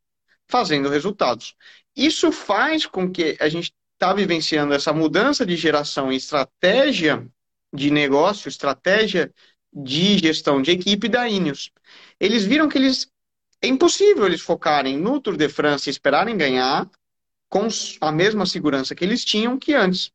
[0.49, 1.55] fazendo resultados.
[1.95, 7.29] Isso faz com que a gente está vivenciando essa mudança de geração em estratégia
[7.71, 9.31] de negócio, estratégia
[9.71, 11.71] de gestão de equipe da Ineos.
[12.18, 13.09] Eles viram que eles
[13.61, 16.90] é impossível eles focarem no Tour de France e esperarem ganhar
[17.51, 17.68] com
[18.01, 20.11] a mesma segurança que eles tinham que antes.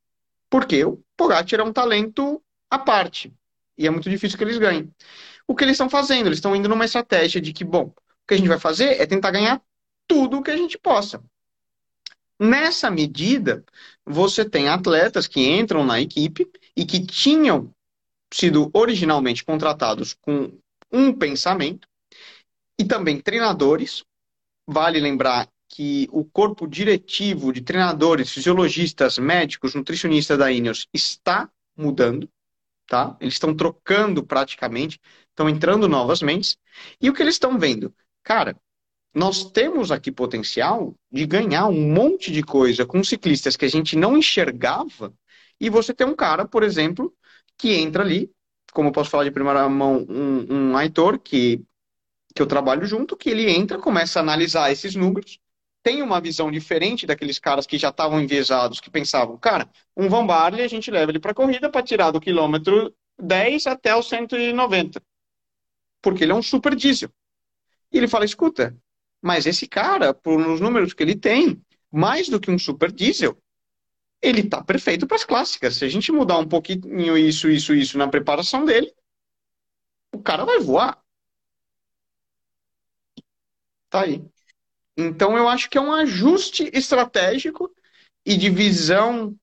[0.50, 3.32] Porque o Pogacar é um talento à parte.
[3.78, 4.92] E é muito difícil que eles ganhem
[5.48, 6.28] o que eles estão fazendo.
[6.28, 9.06] Eles estão indo numa estratégia de que, bom, o que a gente vai fazer é
[9.06, 9.62] tentar ganhar
[10.08, 11.24] tudo o que a gente possa.
[12.40, 13.66] Nessa medida,
[14.06, 17.74] você tem atletas que entram na equipe e que tinham
[18.32, 20.52] sido originalmente contratados com
[20.92, 21.88] um pensamento,
[22.78, 24.04] e também treinadores.
[24.66, 32.30] Vale lembrar que o corpo diretivo de treinadores, fisiologistas, médicos, nutricionistas da Ineos está mudando,
[32.86, 33.18] tá?
[33.20, 35.00] Eles estão trocando praticamente
[35.38, 36.58] estão entrando novas mentes.
[37.00, 37.93] E o que eles estão vendo?
[38.23, 38.58] Cara,
[39.13, 43.95] nós temos aqui potencial de ganhar um monte de coisa com ciclistas que a gente
[43.95, 45.13] não enxergava.
[45.60, 47.13] E você tem um cara, por exemplo,
[47.58, 48.32] que entra ali,
[48.71, 51.63] como eu posso falar de primeira mão, um, um Aitor, que,
[52.36, 55.39] que eu trabalho junto, que ele entra, começa a analisar esses números,
[55.84, 60.26] tem uma visão diferente daqueles caras que já estavam enviesados, que pensavam, cara, um Van
[60.26, 65.02] Barley a gente leva ele para corrida para tirar do quilômetro 110 até o 190.
[66.08, 67.10] Porque ele é um super diesel.
[67.91, 68.74] E ele fala: escuta,
[69.22, 73.38] mas esse cara, por os números que ele tem, mais do que um super diesel,
[74.22, 75.76] ele está perfeito para as clássicas.
[75.76, 78.89] Se a gente mudar um pouquinho isso, isso, isso na preparação dele,
[80.13, 80.98] o cara vai voar.
[83.89, 84.24] Tá aí.
[84.96, 87.70] Então eu acho que é um ajuste estratégico
[88.26, 89.38] e de visão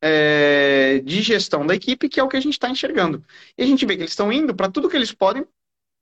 [0.00, 3.22] é, de gestão da equipe que é o que a gente está enxergando.
[3.58, 5.46] E a gente vê que eles estão indo para tudo que eles podem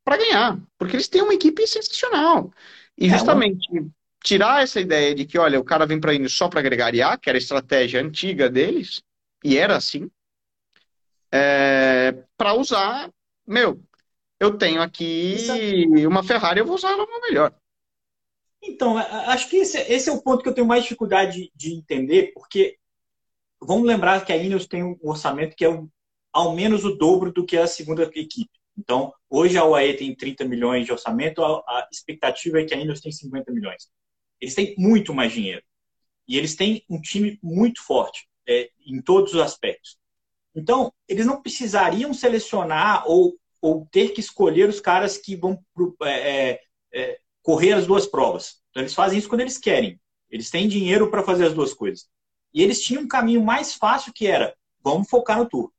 [0.08, 2.50] para ganhar, porque eles têm uma equipe sensacional.
[2.96, 3.82] E é, justamente é,
[4.24, 7.28] tirar essa ideia de que, olha, o cara vem para indo só para agregariar, que
[7.28, 9.02] era a estratégia antiga deles,
[9.44, 10.10] e era assim,
[11.30, 13.10] é, para usar,
[13.46, 13.82] meu,
[14.40, 15.36] eu tenho aqui
[16.06, 17.54] uma Ferrari, eu vou usar ela melhor.
[18.62, 22.32] Então, acho que esse, esse, é o ponto que eu tenho mais dificuldade de, entender,
[22.32, 22.78] porque
[23.60, 25.86] vamos lembrar que a Ineos tem um orçamento que é um,
[26.32, 28.57] ao menos o dobro do que a segunda equipe.
[28.78, 32.76] Então, hoje a UAE tem 30 milhões de orçamento, a, a expectativa é que a
[32.76, 33.88] Ineos tem 50 milhões.
[34.40, 35.62] Eles têm muito mais dinheiro.
[36.28, 39.98] E eles têm um time muito forte é, em todos os aspectos.
[40.54, 45.58] Então, eles não precisariam selecionar ou, ou ter que escolher os caras que vão
[46.02, 46.60] é, é,
[46.92, 48.62] é correr as duas provas.
[48.70, 50.00] Então, eles fazem isso quando eles querem.
[50.30, 52.08] Eles têm dinheiro para fazer as duas coisas.
[52.54, 55.72] E eles tinham um caminho mais fácil que era, vamos focar no Tour.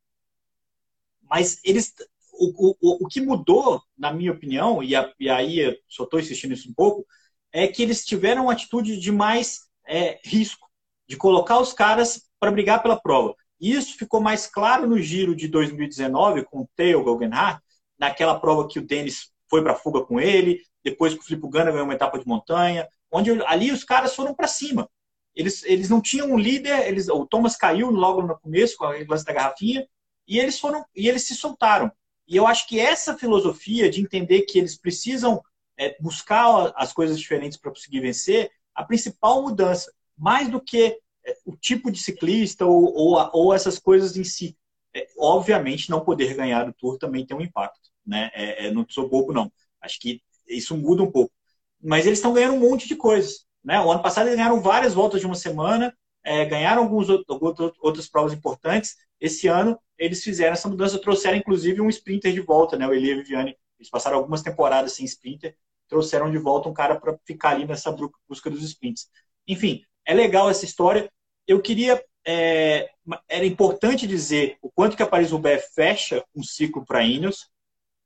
[1.21, 1.93] Mas eles,
[2.39, 6.53] o, o, o que mudou, na minha opinião, e, a, e aí só estou insistindo
[6.53, 7.05] isso um pouco,
[7.51, 10.67] é que eles tiveram uma atitude de mais é, risco,
[11.07, 13.35] de colocar os caras para brigar pela prova.
[13.59, 17.61] Isso ficou mais claro no giro de 2019 com o Theo Guggenhardt,
[17.97, 21.49] naquela prova que o Denis foi para a fuga com ele, depois que o Filipe
[21.49, 24.89] Gana ganhou uma etapa de montanha, onde ali os caras foram para cima.
[25.35, 28.95] Eles, eles não tinham um líder, eles, o Thomas caiu logo no começo com a
[29.07, 29.85] lance da garrafinha,
[30.27, 31.91] e eles foram e eles se soltaram.
[32.29, 35.41] E eu acho que essa filosofia de entender que eles precisam
[35.75, 41.37] é, buscar as coisas diferentes para conseguir vencer, a principal mudança, mais do que é,
[41.43, 44.55] o tipo de ciclista ou, ou, ou essas coisas em si.
[44.93, 47.89] É, obviamente, não poder ganhar o Tour também tem um impacto.
[48.05, 48.29] Né?
[48.33, 49.51] É, é, não sou bobo, não.
[49.81, 51.33] Acho que isso muda um pouco.
[51.81, 53.45] Mas eles estão ganhando um monte de coisas.
[53.63, 53.81] Né?
[53.81, 58.07] O ano passado eles ganharam várias voltas de uma semana, é, ganharam alguns outros, outras
[58.07, 58.97] provas importantes.
[59.19, 62.87] Esse ano eles fizeram essa mudança, trouxeram inclusive um sprinter de volta, né?
[62.87, 63.55] o Elia Viviani.
[63.77, 65.55] Eles passaram algumas temporadas sem sprinter
[65.89, 69.09] trouxeram de volta um cara para ficar ali nessa busca dos sprints.
[69.45, 71.11] Enfim, é legal essa história.
[71.45, 72.01] Eu queria.
[72.25, 72.91] É,
[73.27, 77.49] era importante dizer o quanto que a Paris-Roubaix fecha um ciclo para a Ineos.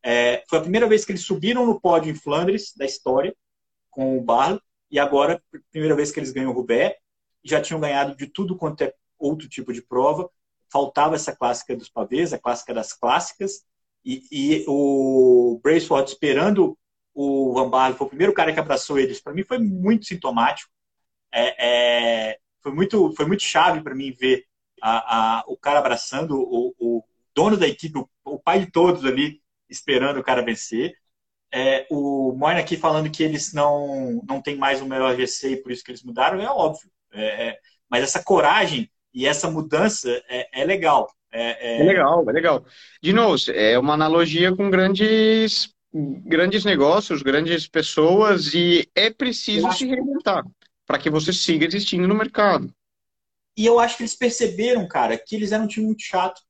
[0.02, 3.36] É, foi a primeira vez que eles subiram no pódio em Flandres da história,
[3.90, 6.96] com o Barlo, e agora, primeira vez que eles ganham o Roubaix.
[7.44, 10.30] Já tinham ganhado de tudo quanto é outro tipo de prova.
[10.74, 13.64] Faltava essa clássica dos pavês, a clássica das clássicas.
[14.04, 16.76] E, e o Bracewell esperando
[17.14, 19.22] o Van Barley foi o primeiro cara que abraçou eles.
[19.22, 20.72] Para mim foi muito sintomático.
[21.32, 24.46] É, é, foi muito foi muito chave para mim ver
[24.82, 27.04] a, a, o cara abraçando o, o
[27.36, 30.96] dono da equipe, o, o, pai de todos ali esperando o cara vencer.
[31.52, 35.62] É, o Moina aqui falando que eles não não tem mais o melhor GC e
[35.62, 36.90] por isso que eles mudaram é óbvio.
[37.12, 41.08] É, é, mas essa coragem e essa mudança é, é legal.
[41.32, 42.66] É, é, legal, é legal.
[43.02, 45.74] De novo, é uma analogia com grandes
[46.26, 50.44] grandes negócios, grandes pessoas e é preciso se reinventar
[50.88, 52.74] para que você siga existindo no mercado.
[53.56, 56.42] E eu acho que eles perceberam, cara, que eles eram um time muito chato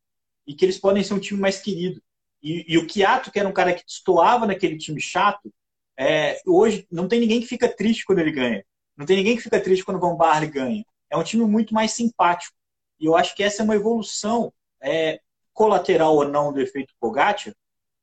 [0.47, 2.01] e que eles podem ser um time mais querido.
[2.41, 5.53] E, e o Kiato, que era um cara que destoava naquele time chato,
[5.97, 8.65] é, hoje não tem ninguém que fica triste quando ele ganha.
[8.95, 10.85] Não tem ninguém que fica triste quando o Van Barley ganha.
[11.13, 12.55] É um time muito mais simpático.
[12.99, 15.21] E eu acho que essa é uma evolução é,
[15.53, 17.53] colateral ou não do efeito Pogacar,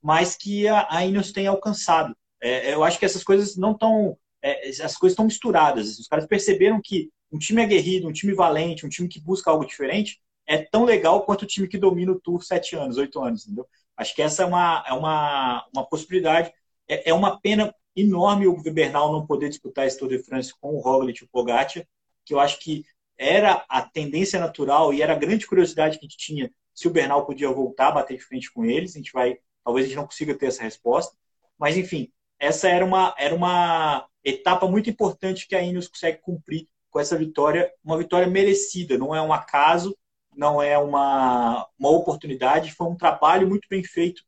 [0.01, 2.17] mas que a, a Ineos tem alcançado.
[2.41, 4.17] É, eu acho que essas coisas não estão.
[4.41, 5.99] É, as coisas estão misturadas.
[5.99, 9.67] Os caras perceberam que um time aguerrido, um time valente, um time que busca algo
[9.67, 13.45] diferente, é tão legal quanto o time que domina o Tour sete anos, oito anos,
[13.45, 13.67] entendeu?
[13.97, 16.53] Acho que essa é uma, é uma, uma possibilidade.
[16.89, 20.77] É, é uma pena enorme o Bernal não poder disputar esse Tour de France com
[20.77, 21.85] o Roglic e o Pogacar,
[22.25, 22.85] que eu acho que
[23.21, 26.91] era a tendência natural e era a grande curiosidade que a gente tinha se o
[26.91, 28.95] Bernal podia voltar a bater de frente com eles.
[28.95, 31.17] A gente vai Talvez a gente não consiga ter essa resposta,
[31.59, 36.69] mas enfim, essa era uma, era uma etapa muito importante que a Ineos consegue cumprir
[36.91, 39.97] com essa vitória, uma vitória merecida, não é um acaso,
[40.35, 44.23] não é uma, uma oportunidade, foi um trabalho muito bem feito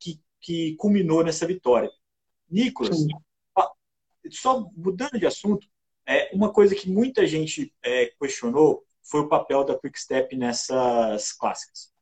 [0.00, 1.90] que, que culminou nessa vitória.
[2.50, 3.08] Nicolas, Sim.
[4.30, 5.66] só mudando de assunto,
[6.08, 11.32] é, uma coisa que muita gente é, questionou foi o papel da Quick Step nessas
[11.32, 11.92] clássicas.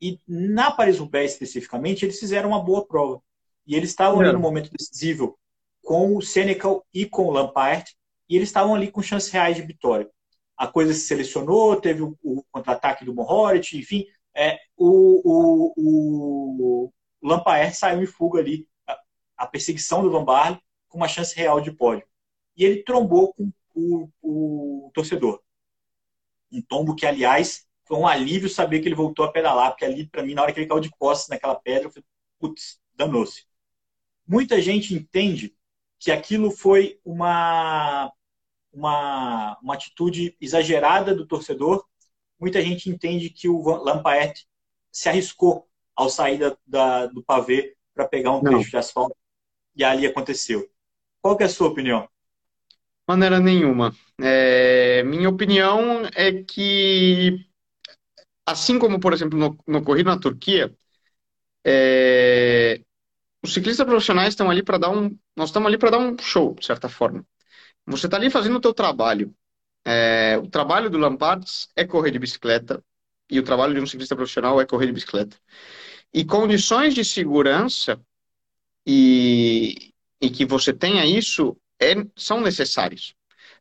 [0.00, 3.20] E na Paris-Roubaix, especificamente, eles fizeram uma boa prova.
[3.66, 4.24] E eles estavam é.
[4.24, 5.36] ali no momento decisivo
[5.82, 7.84] com o Senecal e com o Lampard,
[8.28, 10.08] e eles estavam ali com chances reais de vitória.
[10.56, 16.92] A coisa se selecionou, teve o, o contra-ataque do Mohoric, enfim, é, o, o, o,
[17.20, 18.98] Lampard saiu em fuga ali, a,
[19.38, 22.06] a perseguição do Van com uma chance real de pódio.
[22.60, 25.40] E ele trombou com o, o torcedor.
[26.52, 30.06] Um tombo que, aliás, foi um alívio saber que ele voltou a pedalar, porque ali,
[30.06, 32.04] para mim, na hora que ele caiu de costas naquela pedra, eu falei,
[32.38, 33.46] putz, danou-se.
[34.26, 35.56] Muita gente entende
[35.98, 38.12] que aquilo foi uma,
[38.70, 41.86] uma, uma atitude exagerada do torcedor.
[42.38, 44.44] Muita gente entende que o Lampaert
[44.92, 48.52] se arriscou ao sair da, da do pavê para pegar um Não.
[48.52, 49.16] trecho de asfalto
[49.74, 50.70] e ali aconteceu.
[51.22, 52.06] Qual é a sua opinião?
[53.10, 53.92] Maneira nenhuma.
[54.20, 57.44] É, minha opinião é que
[58.46, 60.72] assim como, por exemplo, no, no corrido na Turquia,
[61.66, 62.80] é,
[63.44, 66.54] os ciclistas profissionais estão ali para dar um, nós estamos ali para dar um show,
[66.54, 67.26] de certa forma.
[67.86, 69.34] Você está ali fazendo o teu trabalho.
[69.84, 72.84] É, o trabalho do Lamparts é correr de bicicleta
[73.30, 75.36] e o trabalho de um ciclista profissional é correr de bicicleta.
[76.14, 78.00] E condições de segurança
[78.86, 83.14] e, e que você tenha isso é, são necessários.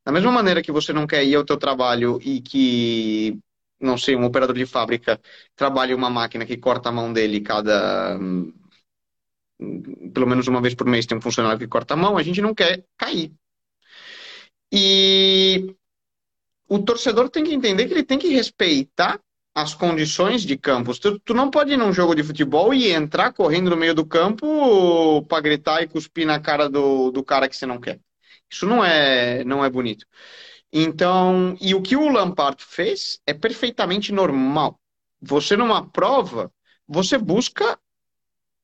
[0.06, 3.40] Da mesma maneira que você não quer ir ao teu trabalho e que
[3.80, 5.20] não sei, um operador de fábrica
[5.56, 8.18] trabalha uma máquina que corta a mão dele cada.
[8.18, 8.52] Hum,
[10.14, 12.42] pelo menos uma vez por mês tem um funcionário que corta a mão, a gente
[12.42, 13.32] não quer cair.
[14.72, 15.76] E
[16.68, 19.20] o torcedor tem que entender que ele tem que respeitar
[19.56, 20.98] as condições de campo.
[21.00, 24.06] Tu, tu não pode ir num jogo de futebol e entrar correndo no meio do
[24.06, 28.00] campo para gritar e cuspir na cara do, do cara que você não quer.
[28.50, 30.06] Isso não é, não é bonito.
[30.72, 34.80] Então, e o que o Lampard fez é perfeitamente normal.
[35.22, 36.52] Você numa prova,
[36.88, 37.80] você busca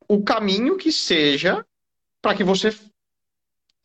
[0.08, 1.66] o caminho que seja
[2.22, 2.76] para que você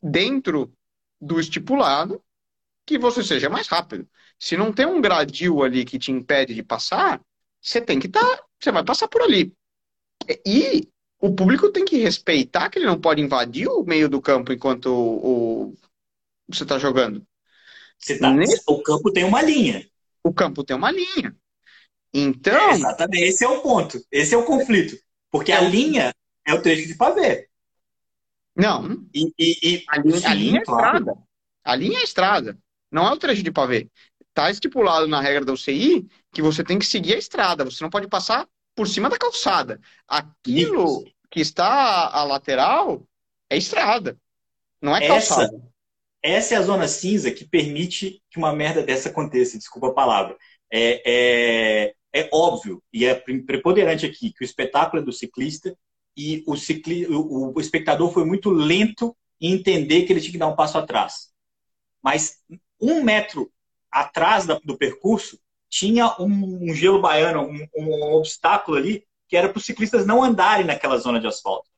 [0.03, 0.73] dentro
[1.21, 2.23] do estipulado
[2.87, 4.09] que você seja mais rápido.
[4.39, 7.21] Se não tem um gradil ali que te impede de passar,
[7.61, 9.53] você tem que estar, tá, você vai passar por ali.
[10.47, 10.89] E
[11.21, 14.87] o público tem que respeitar que ele não pode invadir o meio do campo enquanto
[14.87, 15.77] o, o
[16.57, 17.27] você está jogando.
[18.19, 18.63] Tá, Nesse...
[18.67, 19.87] O campo tem uma linha.
[20.25, 21.37] O campo tem uma linha.
[22.13, 22.71] Então.
[22.71, 24.01] É, exatamente, esse é o ponto.
[24.11, 24.97] Esse é o conflito.
[25.31, 26.15] Porque a linha
[26.47, 27.49] é o trecho de pavê.
[28.57, 29.07] Não.
[29.15, 29.85] E, e, e...
[29.89, 30.99] A, linha, Sim, a linha é claro.
[30.99, 31.23] estrada.
[31.65, 32.59] A linha é estrada.
[32.91, 33.89] Não é o trecho de pavê.
[34.29, 37.65] Está estipulado na regra da UCI que você tem que seguir a estrada.
[37.65, 39.81] Você não pode passar por cima da calçada.
[40.09, 41.15] Aquilo Isso.
[41.31, 43.07] que está à lateral
[43.49, 44.17] é estrada.
[44.81, 45.55] Não é calçada.
[45.55, 45.70] Essa,
[46.23, 50.37] essa é a zona cinza que permite que uma merda dessa aconteça, desculpa a palavra.
[50.71, 55.77] É, é, é óbvio e é preponderante aqui que o espetáculo é do ciclista
[56.17, 60.39] e o, cicli, o, o espectador foi muito lento em entender que ele tinha que
[60.39, 61.31] dar um passo atrás.
[62.03, 62.39] Mas
[62.81, 63.51] um metro
[63.91, 69.59] atrás do percurso tinha um, um gelo baiano, um, um obstáculo ali que era para
[69.59, 71.71] os ciclistas não andarem naquela zona de asfalto.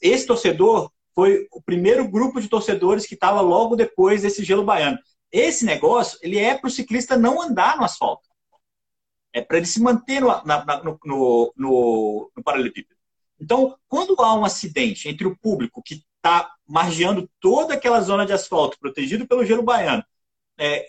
[0.00, 4.98] Esse torcedor foi o primeiro grupo de torcedores que estava logo depois desse gelo baiano.
[5.30, 8.28] Esse negócio, ele é para o ciclista não andar no asfalto.
[9.32, 12.98] É para ele se manter no, na, no, no, no, no paralelepípedo.
[13.40, 18.32] Então, quando há um acidente entre o público que está margeando toda aquela zona de
[18.32, 20.04] asfalto, protegido pelo gelo baiano,
[20.58, 20.86] é,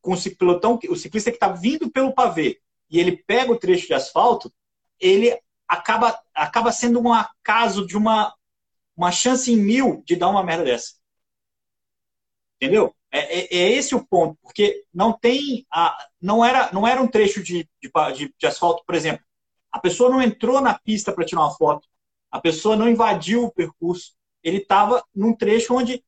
[0.00, 2.60] com o pelotão, o ciclista que está vindo pelo pavê,
[2.90, 4.52] e ele pega o trecho de asfalto,
[5.00, 5.36] ele
[5.66, 8.32] acaba, acaba sendo um acaso de uma
[8.96, 10.94] uma chance em mil de dar uma merda dessa.
[12.60, 12.94] Entendeu?
[13.12, 15.66] É, é, é esse o ponto, porque não tem.
[15.70, 19.24] A, não, era, não era um trecho de, de, de, de asfalto, por exemplo.
[19.70, 21.86] A pessoa não entrou na pista para tirar uma foto.
[22.30, 24.14] A pessoa não invadiu o percurso.
[24.42, 26.02] Ele estava num trecho onde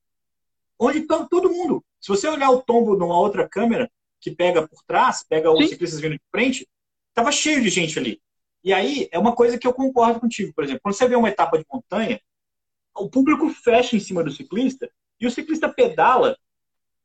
[0.78, 1.84] onde está todo mundo.
[2.00, 6.00] Se você olhar o tombo numa outra câmera que pega por trás, pega os ciclistas
[6.00, 6.68] vindo de frente,
[7.08, 8.20] estava cheio de gente ali.
[8.62, 11.28] E aí é uma coisa que eu concordo contigo, por exemplo, quando você vê uma
[11.28, 12.20] etapa de montanha,
[12.98, 14.90] o público fecha em cima do ciclista
[15.20, 16.36] e o ciclista pedala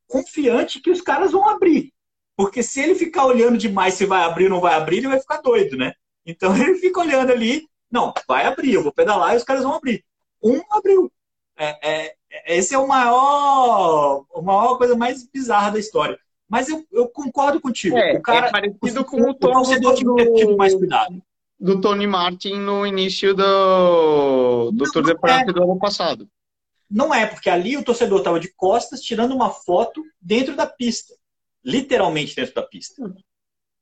[0.08, 1.92] confiante que os caras vão abrir.
[2.36, 5.20] Porque se ele ficar olhando demais se vai abrir ou não vai abrir, ele vai
[5.20, 5.94] ficar doido, né?
[6.26, 9.74] Então ele fica olhando ali, não, vai abrir, eu vou pedalar e os caras vão
[9.74, 10.04] abrir.
[10.44, 11.12] Um abriu.
[11.56, 12.16] É, é,
[12.48, 16.18] esse é o maior, a maior coisa mais bizarra da história.
[16.50, 17.98] Mas eu, eu concordo contigo.
[17.98, 21.22] É, o cara, é parecido com o, o torcedor tinha que ter tido mais cuidado
[21.64, 25.54] do Tony Martin no início do, do Tour de France é.
[25.54, 26.28] do ano passado.
[26.92, 31.14] Não é, porque ali o torcedor estava de costas tirando uma foto dentro da pista.
[31.64, 33.02] Literalmente dentro da pista.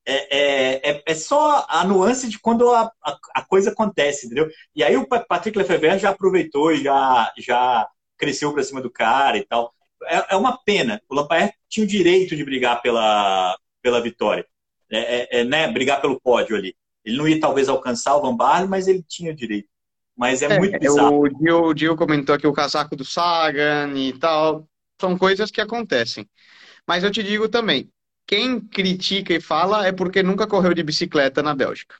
[0.05, 4.47] é, é, é, é, só a nuance de quando a, a, a, coisa acontece, entendeu?
[4.75, 9.39] E aí o Patrick Lefebvre já aproveitou e já, já cresceu para cima do cara
[9.39, 9.73] e tal.
[10.03, 11.01] É, é uma pena.
[11.09, 14.45] O Lampaert tinha o direito de brigar pela, pela vitória,
[14.91, 15.67] é, é, é, né?
[15.67, 16.75] brigar pelo pódio ali.
[17.03, 19.67] Ele não ia talvez alcançar o Van Barle, mas ele tinha o direito.
[20.15, 21.21] Mas é, é muito bizarro.
[21.21, 24.67] O Dio, o Dio comentou aqui o casaco do Sagan e tal.
[24.99, 26.29] São coisas que acontecem.
[26.87, 27.91] Mas eu te digo também,
[28.27, 31.95] quem critica e fala é porque nunca correu de bicicleta na Bélgica.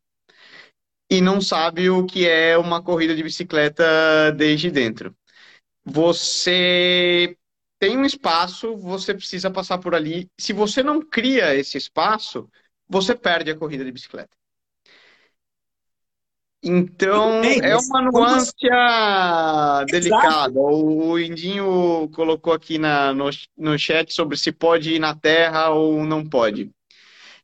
[1.10, 5.16] E não sabe o que é uma corrida de bicicleta desde dentro.
[5.84, 7.36] Você
[7.80, 10.30] tem um espaço, você precisa passar por ali.
[10.40, 12.48] Se você não cria esse espaço,
[12.88, 14.30] você perde a corrida de bicicleta.
[16.64, 18.54] Então, bem, é uma nuance
[19.90, 20.60] delicada.
[20.60, 26.04] O Indinho colocou aqui na, no, no chat sobre se pode ir na terra ou
[26.06, 26.70] não pode.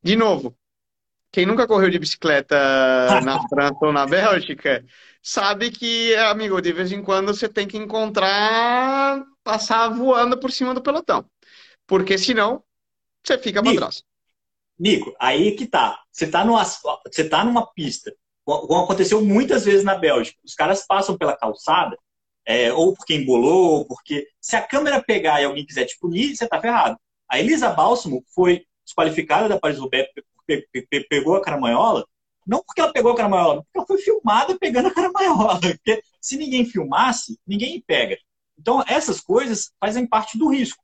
[0.03, 0.55] De novo,
[1.31, 2.55] quem nunca correu de bicicleta
[3.21, 4.85] na França ou na Bélgica,
[5.21, 10.75] sabe que, amigo, de vez em quando você tem que encontrar, passar voando por cima
[10.75, 11.25] do pelotão.
[11.87, 12.63] Porque senão,
[13.25, 14.03] você fica para trás.
[14.79, 15.99] Nico, aí que tá.
[16.11, 18.13] Você tá, numa, você tá numa pista
[18.47, 20.39] como aconteceu muitas vezes na Bélgica.
[20.43, 21.97] Os caras passam pela calçada,
[22.45, 24.27] é, ou porque embolou, ou porque.
[24.39, 26.97] Se a câmera pegar e alguém quiser te punir, você tá ferrado.
[27.29, 30.07] A Elisa Balsamo foi desqualificada da Paris-Roubaix,
[31.09, 32.05] pegou a caramanhola,
[32.47, 35.59] não porque ela pegou a caramanhola, porque ela foi filmada pegando a caramanhola.
[35.59, 38.17] Porque se ninguém filmasse, ninguém pega.
[38.57, 40.81] Então, essas coisas fazem parte do risco.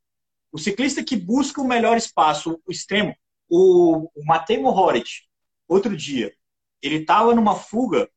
[0.52, 3.16] O ciclista que busca o melhor espaço, o extremo,
[3.50, 5.10] o, o Matej Mohoric,
[5.68, 6.34] outro dia,
[6.84, 8.10] ele estava numa fuga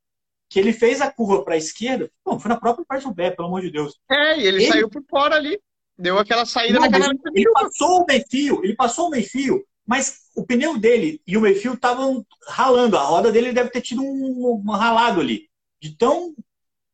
[0.49, 2.11] que ele fez a curva para a esquerda.
[2.25, 3.99] Bom, foi na própria parte do pé, pelo amor de Deus.
[4.11, 4.67] É, e ele, ele...
[4.67, 5.59] saiu por fora ali.
[5.99, 7.07] Deu aquela saída Não, naquela.
[7.07, 11.41] Ele, ele passou o meio-fio, ele passou o meio-fio, mas o pneu dele e o
[11.41, 12.99] meio-fio estavam ralando.
[12.99, 15.49] A roda dele deve ter tido um, um ralado ali.
[15.81, 16.35] De tão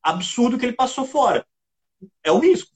[0.03, 1.45] absurdo que ele passou fora.
[2.23, 2.71] É o risco.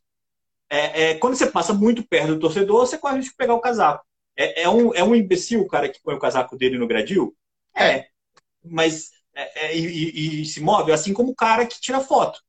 [0.68, 3.54] É, é, quando você passa muito perto do torcedor, você corre o risco de pegar
[3.54, 4.04] o casaco.
[4.36, 7.34] É, é, um, é um imbecil o cara que põe o casaco dele no gradil?
[7.74, 8.08] É
[8.70, 12.40] mas é, é, e, e, se move, assim como o cara que tira foto.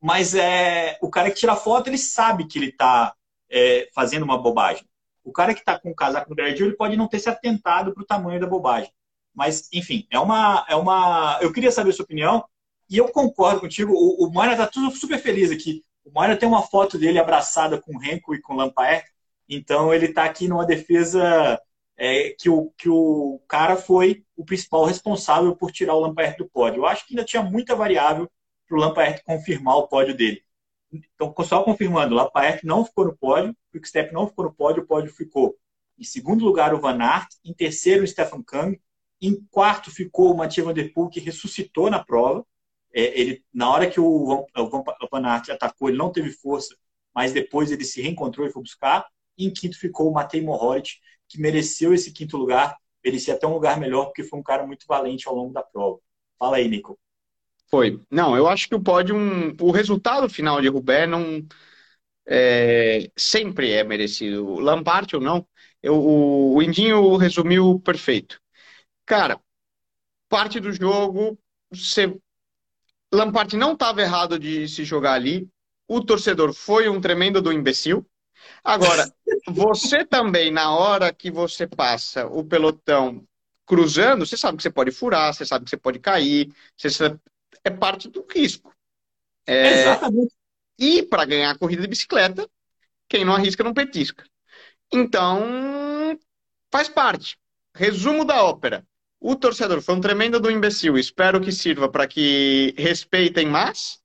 [0.00, 3.14] Mas é, o cara que tira foto, ele sabe que ele está
[3.50, 4.84] é, fazendo uma bobagem.
[5.24, 7.92] O cara que está com o casaco no gradil, ele pode não ter se atentado
[7.92, 8.90] para o tamanho da bobagem.
[9.34, 11.38] Mas, enfim, é uma, é uma.
[11.42, 12.44] Eu queria saber a sua opinião,
[12.88, 13.92] e eu concordo contigo.
[13.92, 15.84] O, o Moira está tudo super feliz aqui.
[16.04, 19.06] O Moira tem uma foto dele abraçada com o Renko e com o Lampaert,
[19.48, 21.60] então ele está aqui numa defesa
[22.02, 26.48] é, que, o, que o cara foi o principal responsável por tirar o Lampaert do
[26.48, 26.80] pódio.
[26.80, 28.26] Eu acho que ainda tinha muita variável
[28.66, 30.42] para o Lampaert confirmar o pódio dele.
[30.90, 34.82] Então, só confirmando, o Lampaert não ficou no pódio, o Quickstep não ficou no pódio,
[34.82, 35.54] o pódio ficou
[35.98, 38.80] em segundo lugar o Van Aert, em terceiro o Stefan Kang,
[39.20, 42.46] em quarto ficou o Mathieu Van Der Poel, que ressuscitou na prova.
[42.94, 46.74] É, ele, na hora que o Van, o Van Aert atacou, ele não teve força,
[47.14, 49.06] mas depois ele se reencontrou e foi buscar.
[49.36, 50.92] E em quinto ficou o Matei Mohoric,
[51.30, 54.84] que mereceu esse quinto lugar, merecia até um lugar melhor, porque foi um cara muito
[54.86, 56.00] valente ao longo da prova.
[56.38, 56.98] Fala aí, Nico.
[57.70, 58.00] Foi.
[58.10, 59.16] Não, eu acho que o pódio,
[59.60, 61.46] o resultado final de Roubaix não
[62.26, 64.58] é, sempre é merecido.
[64.58, 65.46] Lampard ou não,
[65.80, 68.40] eu, o, o Indinho resumiu perfeito.
[69.06, 69.40] Cara,
[70.28, 71.38] parte do jogo,
[71.70, 72.12] você...
[73.12, 75.48] Lampard não estava errado de se jogar ali.
[75.86, 78.04] O torcedor foi um tremendo do imbecil.
[78.62, 79.12] Agora,
[79.48, 83.26] você também, na hora que você passa o pelotão
[83.66, 86.88] cruzando, você sabe que você pode furar, você sabe que você pode cair, você
[87.64, 88.74] é parte do risco.
[89.46, 89.82] É...
[89.82, 90.34] Exatamente.
[90.78, 92.48] E para ganhar a corrida de bicicleta,
[93.08, 94.24] quem não arrisca não petisca.
[94.92, 96.18] Então,
[96.72, 97.38] faz parte.
[97.74, 98.86] Resumo da ópera.
[99.20, 100.96] O torcedor foi um tremendo do imbecil.
[100.96, 104.00] Espero que sirva para que respeitem mais.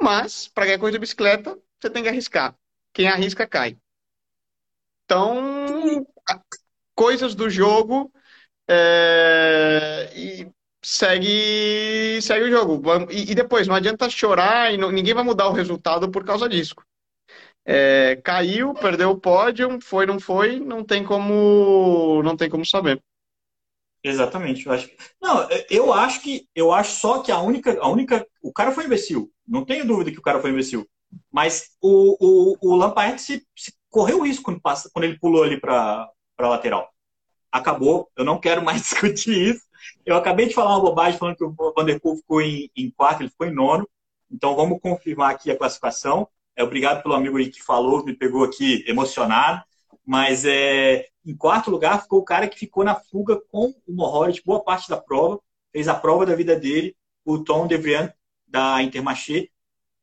[0.00, 2.54] Mas, para ganhar corrida de bicicleta, você tem que arriscar.
[2.96, 3.76] Quem arrisca cai.
[5.04, 6.06] Então,
[6.94, 8.10] coisas do jogo
[8.66, 10.50] é, e
[10.82, 12.82] segue, segue o jogo.
[13.10, 16.48] E, e, depois, não adianta chorar e não, ninguém vai mudar o resultado por causa
[16.48, 16.74] disso.
[17.66, 22.98] É, caiu, perdeu o pódio, foi, não foi, não tem como, não tem como saber.
[24.02, 24.88] Exatamente, eu acho.
[25.20, 28.86] Não, eu acho que eu acho só que a única, a única, o cara foi
[28.86, 29.30] imbecil.
[29.46, 30.88] Não tenho dúvida que o cara foi imbecil.
[31.36, 35.60] Mas o, o, o Lampaert se, se correu risco quando, passa, quando ele pulou ali
[35.60, 36.88] para a lateral.
[37.52, 39.60] Acabou, eu não quero mais discutir isso.
[40.06, 43.28] Eu acabei de falar uma bobagem falando que o Vanderpool ficou em, em quarto, ele
[43.28, 43.86] ficou em nono.
[44.30, 46.26] Então vamos confirmar aqui a classificação.
[46.56, 49.62] É, obrigado pelo amigo aí que falou, me pegou aqui emocionado.
[50.06, 54.42] Mas é, em quarto lugar ficou o cara que ficou na fuga com o Mohoric
[54.42, 55.38] boa parte da prova,
[55.70, 58.10] fez a prova da vida dele, o Tom Devrian,
[58.48, 59.50] da Intermarché.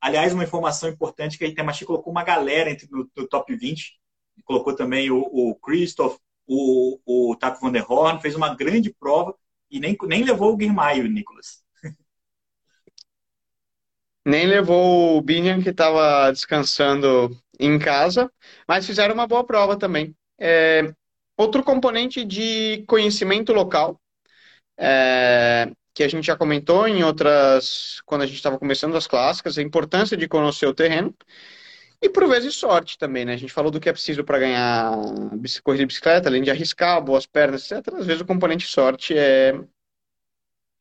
[0.04, 3.97] Aliás, uma informação importante que a Intermarché colocou uma galera entre no, no top 20,
[4.43, 9.34] colocou também o, o Christoph, o, o Taco Van der Horn, fez uma grande prova
[9.72, 11.64] e nem, nem levou o Guirmaio, Nicolas.
[14.26, 18.30] Nem levou o Binion, que estava descansando em casa,
[18.68, 20.14] mas fizeram uma boa prova também.
[20.38, 20.93] É,
[21.38, 24.01] outro componente de conhecimento local,
[24.78, 29.58] é, que a gente já comentou em outras, quando a gente estava começando as clássicas,
[29.58, 31.16] a importância de conhecer o terreno.
[32.02, 33.34] E por vezes sorte também, né?
[33.34, 34.91] A gente falou do que é preciso para ganhar
[35.64, 37.94] corrida de bicicleta, além de arriscar, boas pernas, etc.
[37.96, 39.54] Às vezes o componente sorte é,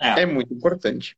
[0.01, 0.23] é.
[0.23, 1.17] é muito importante.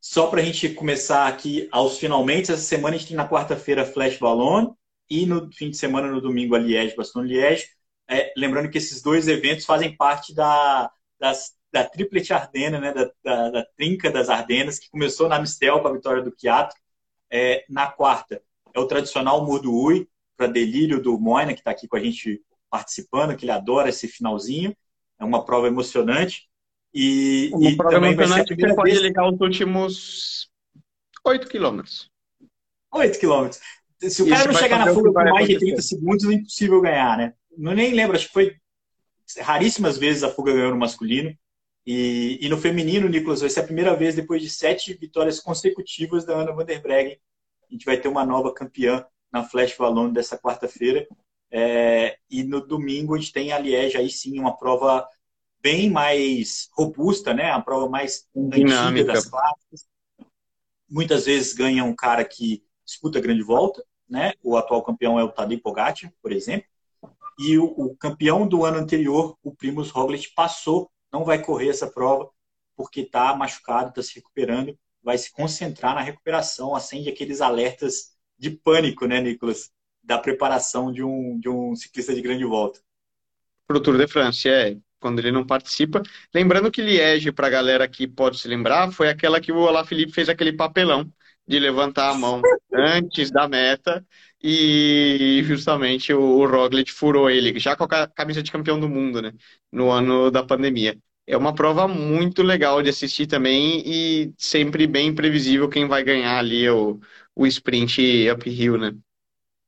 [0.00, 3.84] Só para a gente começar aqui aos finalmente, essa semana a gente tem na quarta-feira
[3.84, 4.74] Flash Ballon
[5.08, 7.66] e no fim de semana, no domingo, a Liège, Baston Liège.
[8.08, 13.10] É, lembrando que esses dois eventos fazem parte da, das, da Triplet Ardena, né, da,
[13.24, 16.76] da, da, Trinca das Ardenas, que começou na Mistel com a vitória do Chiato.
[17.30, 18.42] É, na quarta
[18.74, 20.06] é o tradicional Murduui,
[20.36, 24.06] para delírio do Moina, que está aqui com a gente participando, que ele adora esse
[24.06, 24.76] finalzinho.
[25.18, 26.48] É uma prova emocionante.
[26.94, 29.02] E, o e também vai ser a pode vez...
[29.02, 30.50] ligar os últimos
[31.24, 32.10] 8 quilômetros.
[32.92, 33.60] 8 quilômetros.
[34.00, 37.16] Se o cara não chegar na fuga por mais de 30 segundos, é impossível ganhar,
[37.16, 37.34] né?
[37.56, 38.56] Não nem lembro, acho que foi
[39.40, 41.34] raríssimas vezes a fuga ganhou no masculino.
[41.86, 46.24] E, e no feminino, Nicolas, vai ser a primeira vez depois de sete vitórias consecutivas
[46.24, 47.18] da Ana Vanderbreggen.
[47.68, 51.06] A gente vai ter uma nova campeã na Flash Valone dessa quarta-feira.
[51.50, 55.06] É, e no domingo a gente tem a Liège, aí sim, uma prova
[55.60, 57.50] bem mais robusta, né?
[57.50, 58.88] A prova mais Dinâmica.
[58.88, 59.86] antiga das classes.
[60.88, 64.34] Muitas vezes ganha um cara que disputa a grande volta, né?
[64.42, 66.66] O atual campeão é o Tadej Pogacar, por exemplo.
[67.38, 71.86] E o, o campeão do ano anterior, o Primus Roglic, passou, não vai correr essa
[71.86, 72.30] prova
[72.76, 78.50] porque está machucado, está se recuperando, vai se concentrar na recuperação, acende aqueles alertas de
[78.50, 79.70] pânico, né, Nicolas?
[80.02, 82.80] Da preparação de um, de um ciclista de grande volta.
[83.66, 86.02] Para o Tour de France, é quando ele não participa.
[86.34, 89.84] Lembrando que Liege, para a galera que pode se lembrar, foi aquela que o Olá
[89.84, 91.12] Felipe fez aquele papelão
[91.46, 92.40] de levantar a mão
[92.72, 94.04] antes da meta
[94.42, 99.32] e justamente o Roglic furou ele, já com a camisa de campeão do mundo, né,
[99.70, 100.96] no ano da pandemia.
[101.26, 106.38] É uma prova muito legal de assistir também e sempre bem previsível quem vai ganhar
[106.38, 106.98] ali o,
[107.34, 108.92] o sprint uphill, né?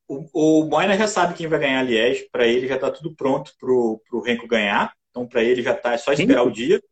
[0.08, 3.14] O, o Moina já sabe quem vai ganhar a Liège, para ele já está tudo
[3.14, 4.92] pronto para o Renko ganhar.
[5.10, 6.48] Então, para ele já tá, é só esperar Sim.
[6.48, 6.82] o dia.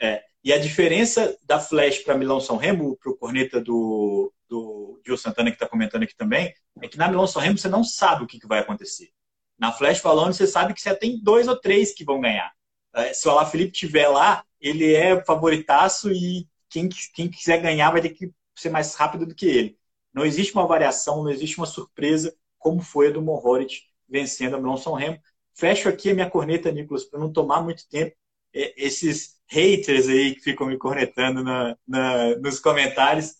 [0.00, 0.22] É.
[0.44, 5.16] E a diferença da Flash para Milão São Remo, para o corneta do, do Gil
[5.16, 8.24] Santana, que está comentando aqui também, é que na Milão São Remo você não sabe
[8.24, 9.10] o que, que vai acontecer.
[9.58, 12.52] Na Flash falando, você sabe que você tem dois ou três que vão ganhar.
[12.94, 17.90] É, se o Alá Felipe estiver lá, ele é favoritaço e quem, quem quiser ganhar
[17.90, 19.78] vai ter que ser mais rápido do que ele.
[20.12, 24.58] Não existe uma variação, não existe uma surpresa como foi a do Mohoric vencendo a
[24.58, 25.20] Milão São Remo.
[25.54, 28.14] Fecho aqui a minha corneta, Nicolas, para não tomar muito tempo.
[28.52, 33.34] Esses haters aí que ficam me cornetando na, na, nos comentários,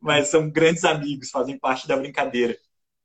[0.00, 2.56] mas são grandes amigos, fazem parte da brincadeira.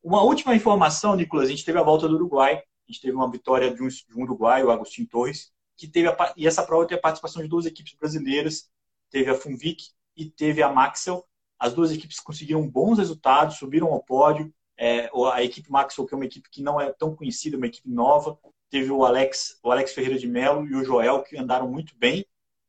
[0.01, 3.29] Uma última informação, Nicolas, a gente teve a volta do Uruguai, a gente teve uma
[3.29, 6.87] vitória de um, de um uruguaio, o Agostinho Torres, que teve a, e essa prova
[6.87, 8.69] teve a participação de duas equipes brasileiras,
[9.11, 11.25] teve a Funvic e teve a Maxel.
[11.59, 16.17] As duas equipes conseguiram bons resultados, subiram ao pódio, é, a equipe Maxwell, que é
[16.17, 18.37] uma equipe que não é tão conhecida, uma equipe nova,
[18.69, 22.25] teve o Alex, o Alex Ferreira de Mello e o Joel, que andaram muito bem.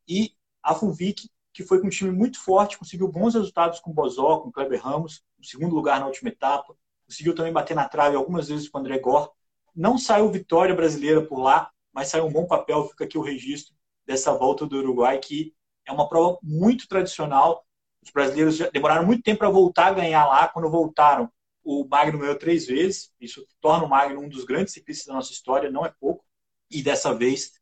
[0.08, 0.32] E
[0.62, 4.38] a Funvic, que foi com um time muito forte, conseguiu bons resultados com o Bozó,
[4.38, 6.76] com o Kleber Ramos, no segundo lugar na última etapa.
[7.06, 9.30] Conseguiu também bater na trave algumas vezes com o André Gor.
[9.74, 12.88] Não saiu vitória brasileira por lá, mas saiu um bom papel.
[12.88, 13.74] Fica aqui o registro
[14.06, 15.54] dessa volta do Uruguai, que
[15.86, 17.64] é uma prova muito tradicional.
[18.02, 20.48] Os brasileiros demoraram muito tempo para voltar a ganhar lá.
[20.48, 21.30] Quando voltaram,
[21.64, 25.32] o Magno ganhou três vezes, isso torna o Magno um dos grandes ciclistas da nossa
[25.32, 26.24] história, não é pouco.
[26.70, 27.57] E dessa vez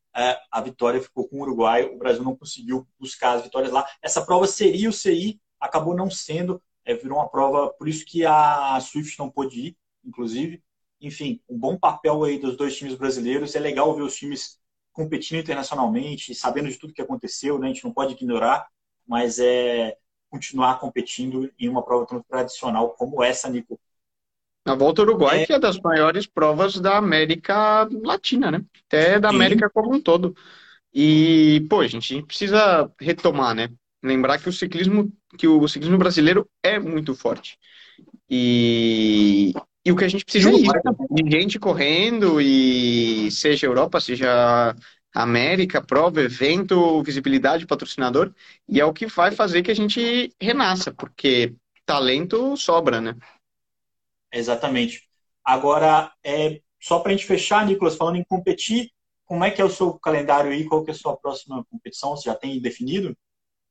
[0.51, 3.87] a vitória ficou com o Uruguai, o Brasil não conseguiu buscar as vitórias lá.
[4.01, 8.25] Essa prova seria o CI, acabou não sendo, é, virou uma prova, por isso que
[8.25, 10.63] a Swift não pôde ir, inclusive.
[11.01, 13.55] Enfim, um bom papel aí dos dois times brasileiros.
[13.55, 14.59] É legal ver os times
[14.93, 17.67] competindo internacionalmente, sabendo de tudo que aconteceu, né?
[17.67, 18.67] A gente não pode ignorar,
[19.07, 19.97] mas é
[20.31, 23.79] continuar competindo em uma prova tão tradicional como essa, Nico,
[24.67, 25.47] a Volta ao Uruguai, é...
[25.47, 28.65] que é das maiores provas da América Latina, né?
[28.87, 29.37] Até da Sim.
[29.37, 30.35] América como um todo.
[30.95, 33.69] E, pô, a gente precisa retomar, né?
[34.03, 37.59] Lembrar que o ciclismo, que o ciclismo brasileiro é muito forte.
[38.31, 39.53] E,
[39.85, 40.73] E o que a gente precisa é isso,
[41.11, 44.75] de gente correndo, e seja Europa, seja
[45.15, 48.33] América, prova, evento, visibilidade, patrocinador,
[48.69, 51.55] e é o que vai fazer que a gente renasça, porque
[51.87, 53.15] talento sobra, né?
[54.33, 55.03] Exatamente.
[55.45, 58.91] Agora, é, só para a gente fechar, Nicolas, falando em competir,
[59.25, 60.65] como é que é o seu calendário aí?
[60.65, 62.17] Qual que é a sua próxima competição?
[62.17, 63.17] Você já tem definido?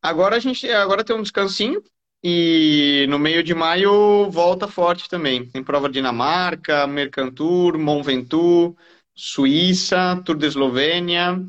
[0.02, 1.82] Agora a gente agora tem um descansinho
[2.24, 5.50] e no meio de maio volta forte também.
[5.50, 8.76] Tem prova Dinamarca, Mercantur, Mont Ventoux,
[9.16, 11.42] Suíça, Tour de Eslovênia,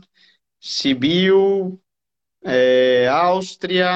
[0.60, 1.80] Sibiu,
[2.44, 3.90] é, Áustria,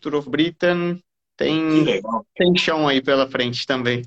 [0.00, 1.00] Tour of Britain.
[1.36, 1.84] Tem,
[2.36, 4.02] tem chão aí pela frente também.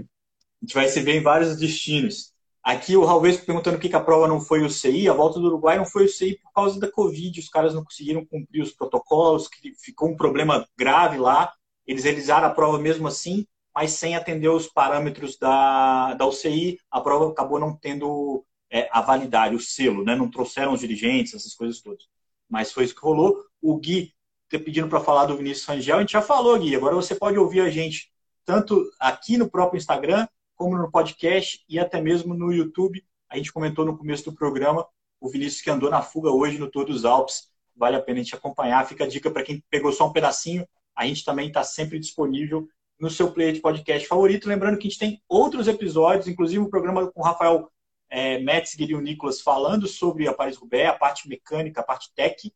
[0.68, 2.34] Gente vai se ver em vários destinos.
[2.62, 5.08] Aqui o Raulvesco perguntando por que a prova não foi o CI.
[5.08, 7.40] A volta do Uruguai não foi o CI por causa da Covid.
[7.40, 9.48] Os caras não conseguiram cumprir os protocolos,
[9.82, 11.54] ficou um problema grave lá.
[11.86, 16.78] Eles realizaram a prova mesmo assim, mas sem atender os parâmetros da, da UCI.
[16.92, 20.18] A prova acabou não tendo é, a validade, o selo, né?
[20.18, 22.04] Não trouxeram os dirigentes, essas coisas todas.
[22.50, 23.42] Mas foi isso que rolou.
[23.62, 24.12] O Gui
[24.50, 25.96] tá pedindo para falar do Vinícius Rangel.
[25.96, 26.76] A gente já falou, Gui.
[26.76, 28.12] Agora você pode ouvir a gente
[28.44, 30.28] tanto aqui no próprio Instagram
[30.58, 33.06] como no podcast e até mesmo no YouTube.
[33.30, 34.86] A gente comentou no começo do programa
[35.22, 37.50] o Vinícius que andou na fuga hoje no Tour dos Alpes.
[37.76, 38.88] Vale a pena a gente acompanhar.
[38.88, 40.68] Fica a dica para quem pegou só um pedacinho.
[40.96, 42.68] A gente também está sempre disponível
[43.00, 44.50] no seu player de podcast favorito.
[44.50, 47.72] Lembrando que a gente tem outros episódios, inclusive o um programa com o Rafael
[48.10, 52.52] é, Metzger e o Nicolas falando sobre a Paris-Roubaix, a parte mecânica, a parte tech.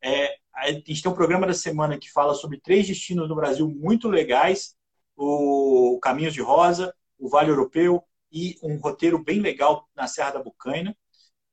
[0.00, 3.68] É, a gente tem um programa da semana que fala sobre três destinos no Brasil
[3.68, 4.76] muito legais:
[5.16, 8.02] o Caminhos de Rosa, o Vale Europeu
[8.32, 10.96] e um roteiro bem legal na Serra da Bucaina.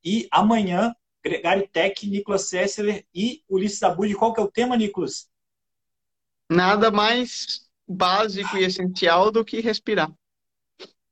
[0.04, 0.92] E amanhã,
[1.22, 4.12] Gregari Tech, Nicolas Sessler e Ulisses Abud.
[4.16, 5.30] Qual que é o tema, Nicolas?
[6.50, 10.12] Nada mais básico e essencial do que respirar.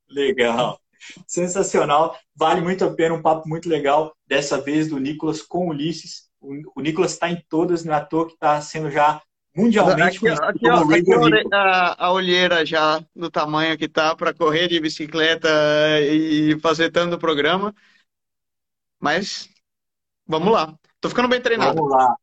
[0.08, 0.80] Legal.
[1.24, 2.18] Sensacional.
[2.34, 4.16] Vale muito a pena, um papo muito legal.
[4.26, 6.28] Dessa vez do Nicolas com o Ulisses.
[6.40, 9.22] O Nicolas está em todas, na é toa que está sendo já
[9.58, 11.12] mundialmente aqui, aqui, ó, aqui
[11.52, 15.48] a, a, olheira já do tamanho que tá para correr de bicicleta
[16.00, 17.74] e fazer tanto programa.
[19.00, 19.48] Mas
[20.24, 20.78] vamos lá.
[21.00, 21.74] Tô ficando bem treinado.
[21.74, 22.14] Vamos lá.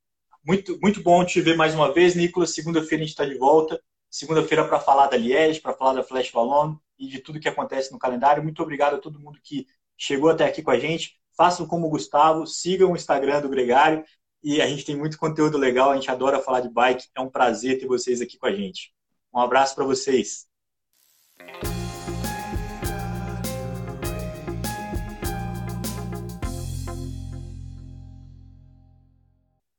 [0.46, 2.54] Muito, muito bom te ver mais uma vez, Nicolas.
[2.54, 3.82] Segunda-feira a gente está de volta.
[4.10, 7.92] Segunda-feira para falar da Liège, para falar da Flash Ballon e de tudo que acontece
[7.92, 8.44] no calendário.
[8.44, 9.68] Muito obrigado a todo mundo que
[9.98, 11.20] chegou até aqui com a gente.
[11.36, 14.06] Façam como o Gustavo, sigam o Instagram do Gregário
[14.46, 17.08] e a gente tem muito conteúdo legal, a gente adora falar de bike.
[17.16, 18.94] É um prazer ter vocês aqui com a gente.
[19.34, 20.46] Um abraço para vocês.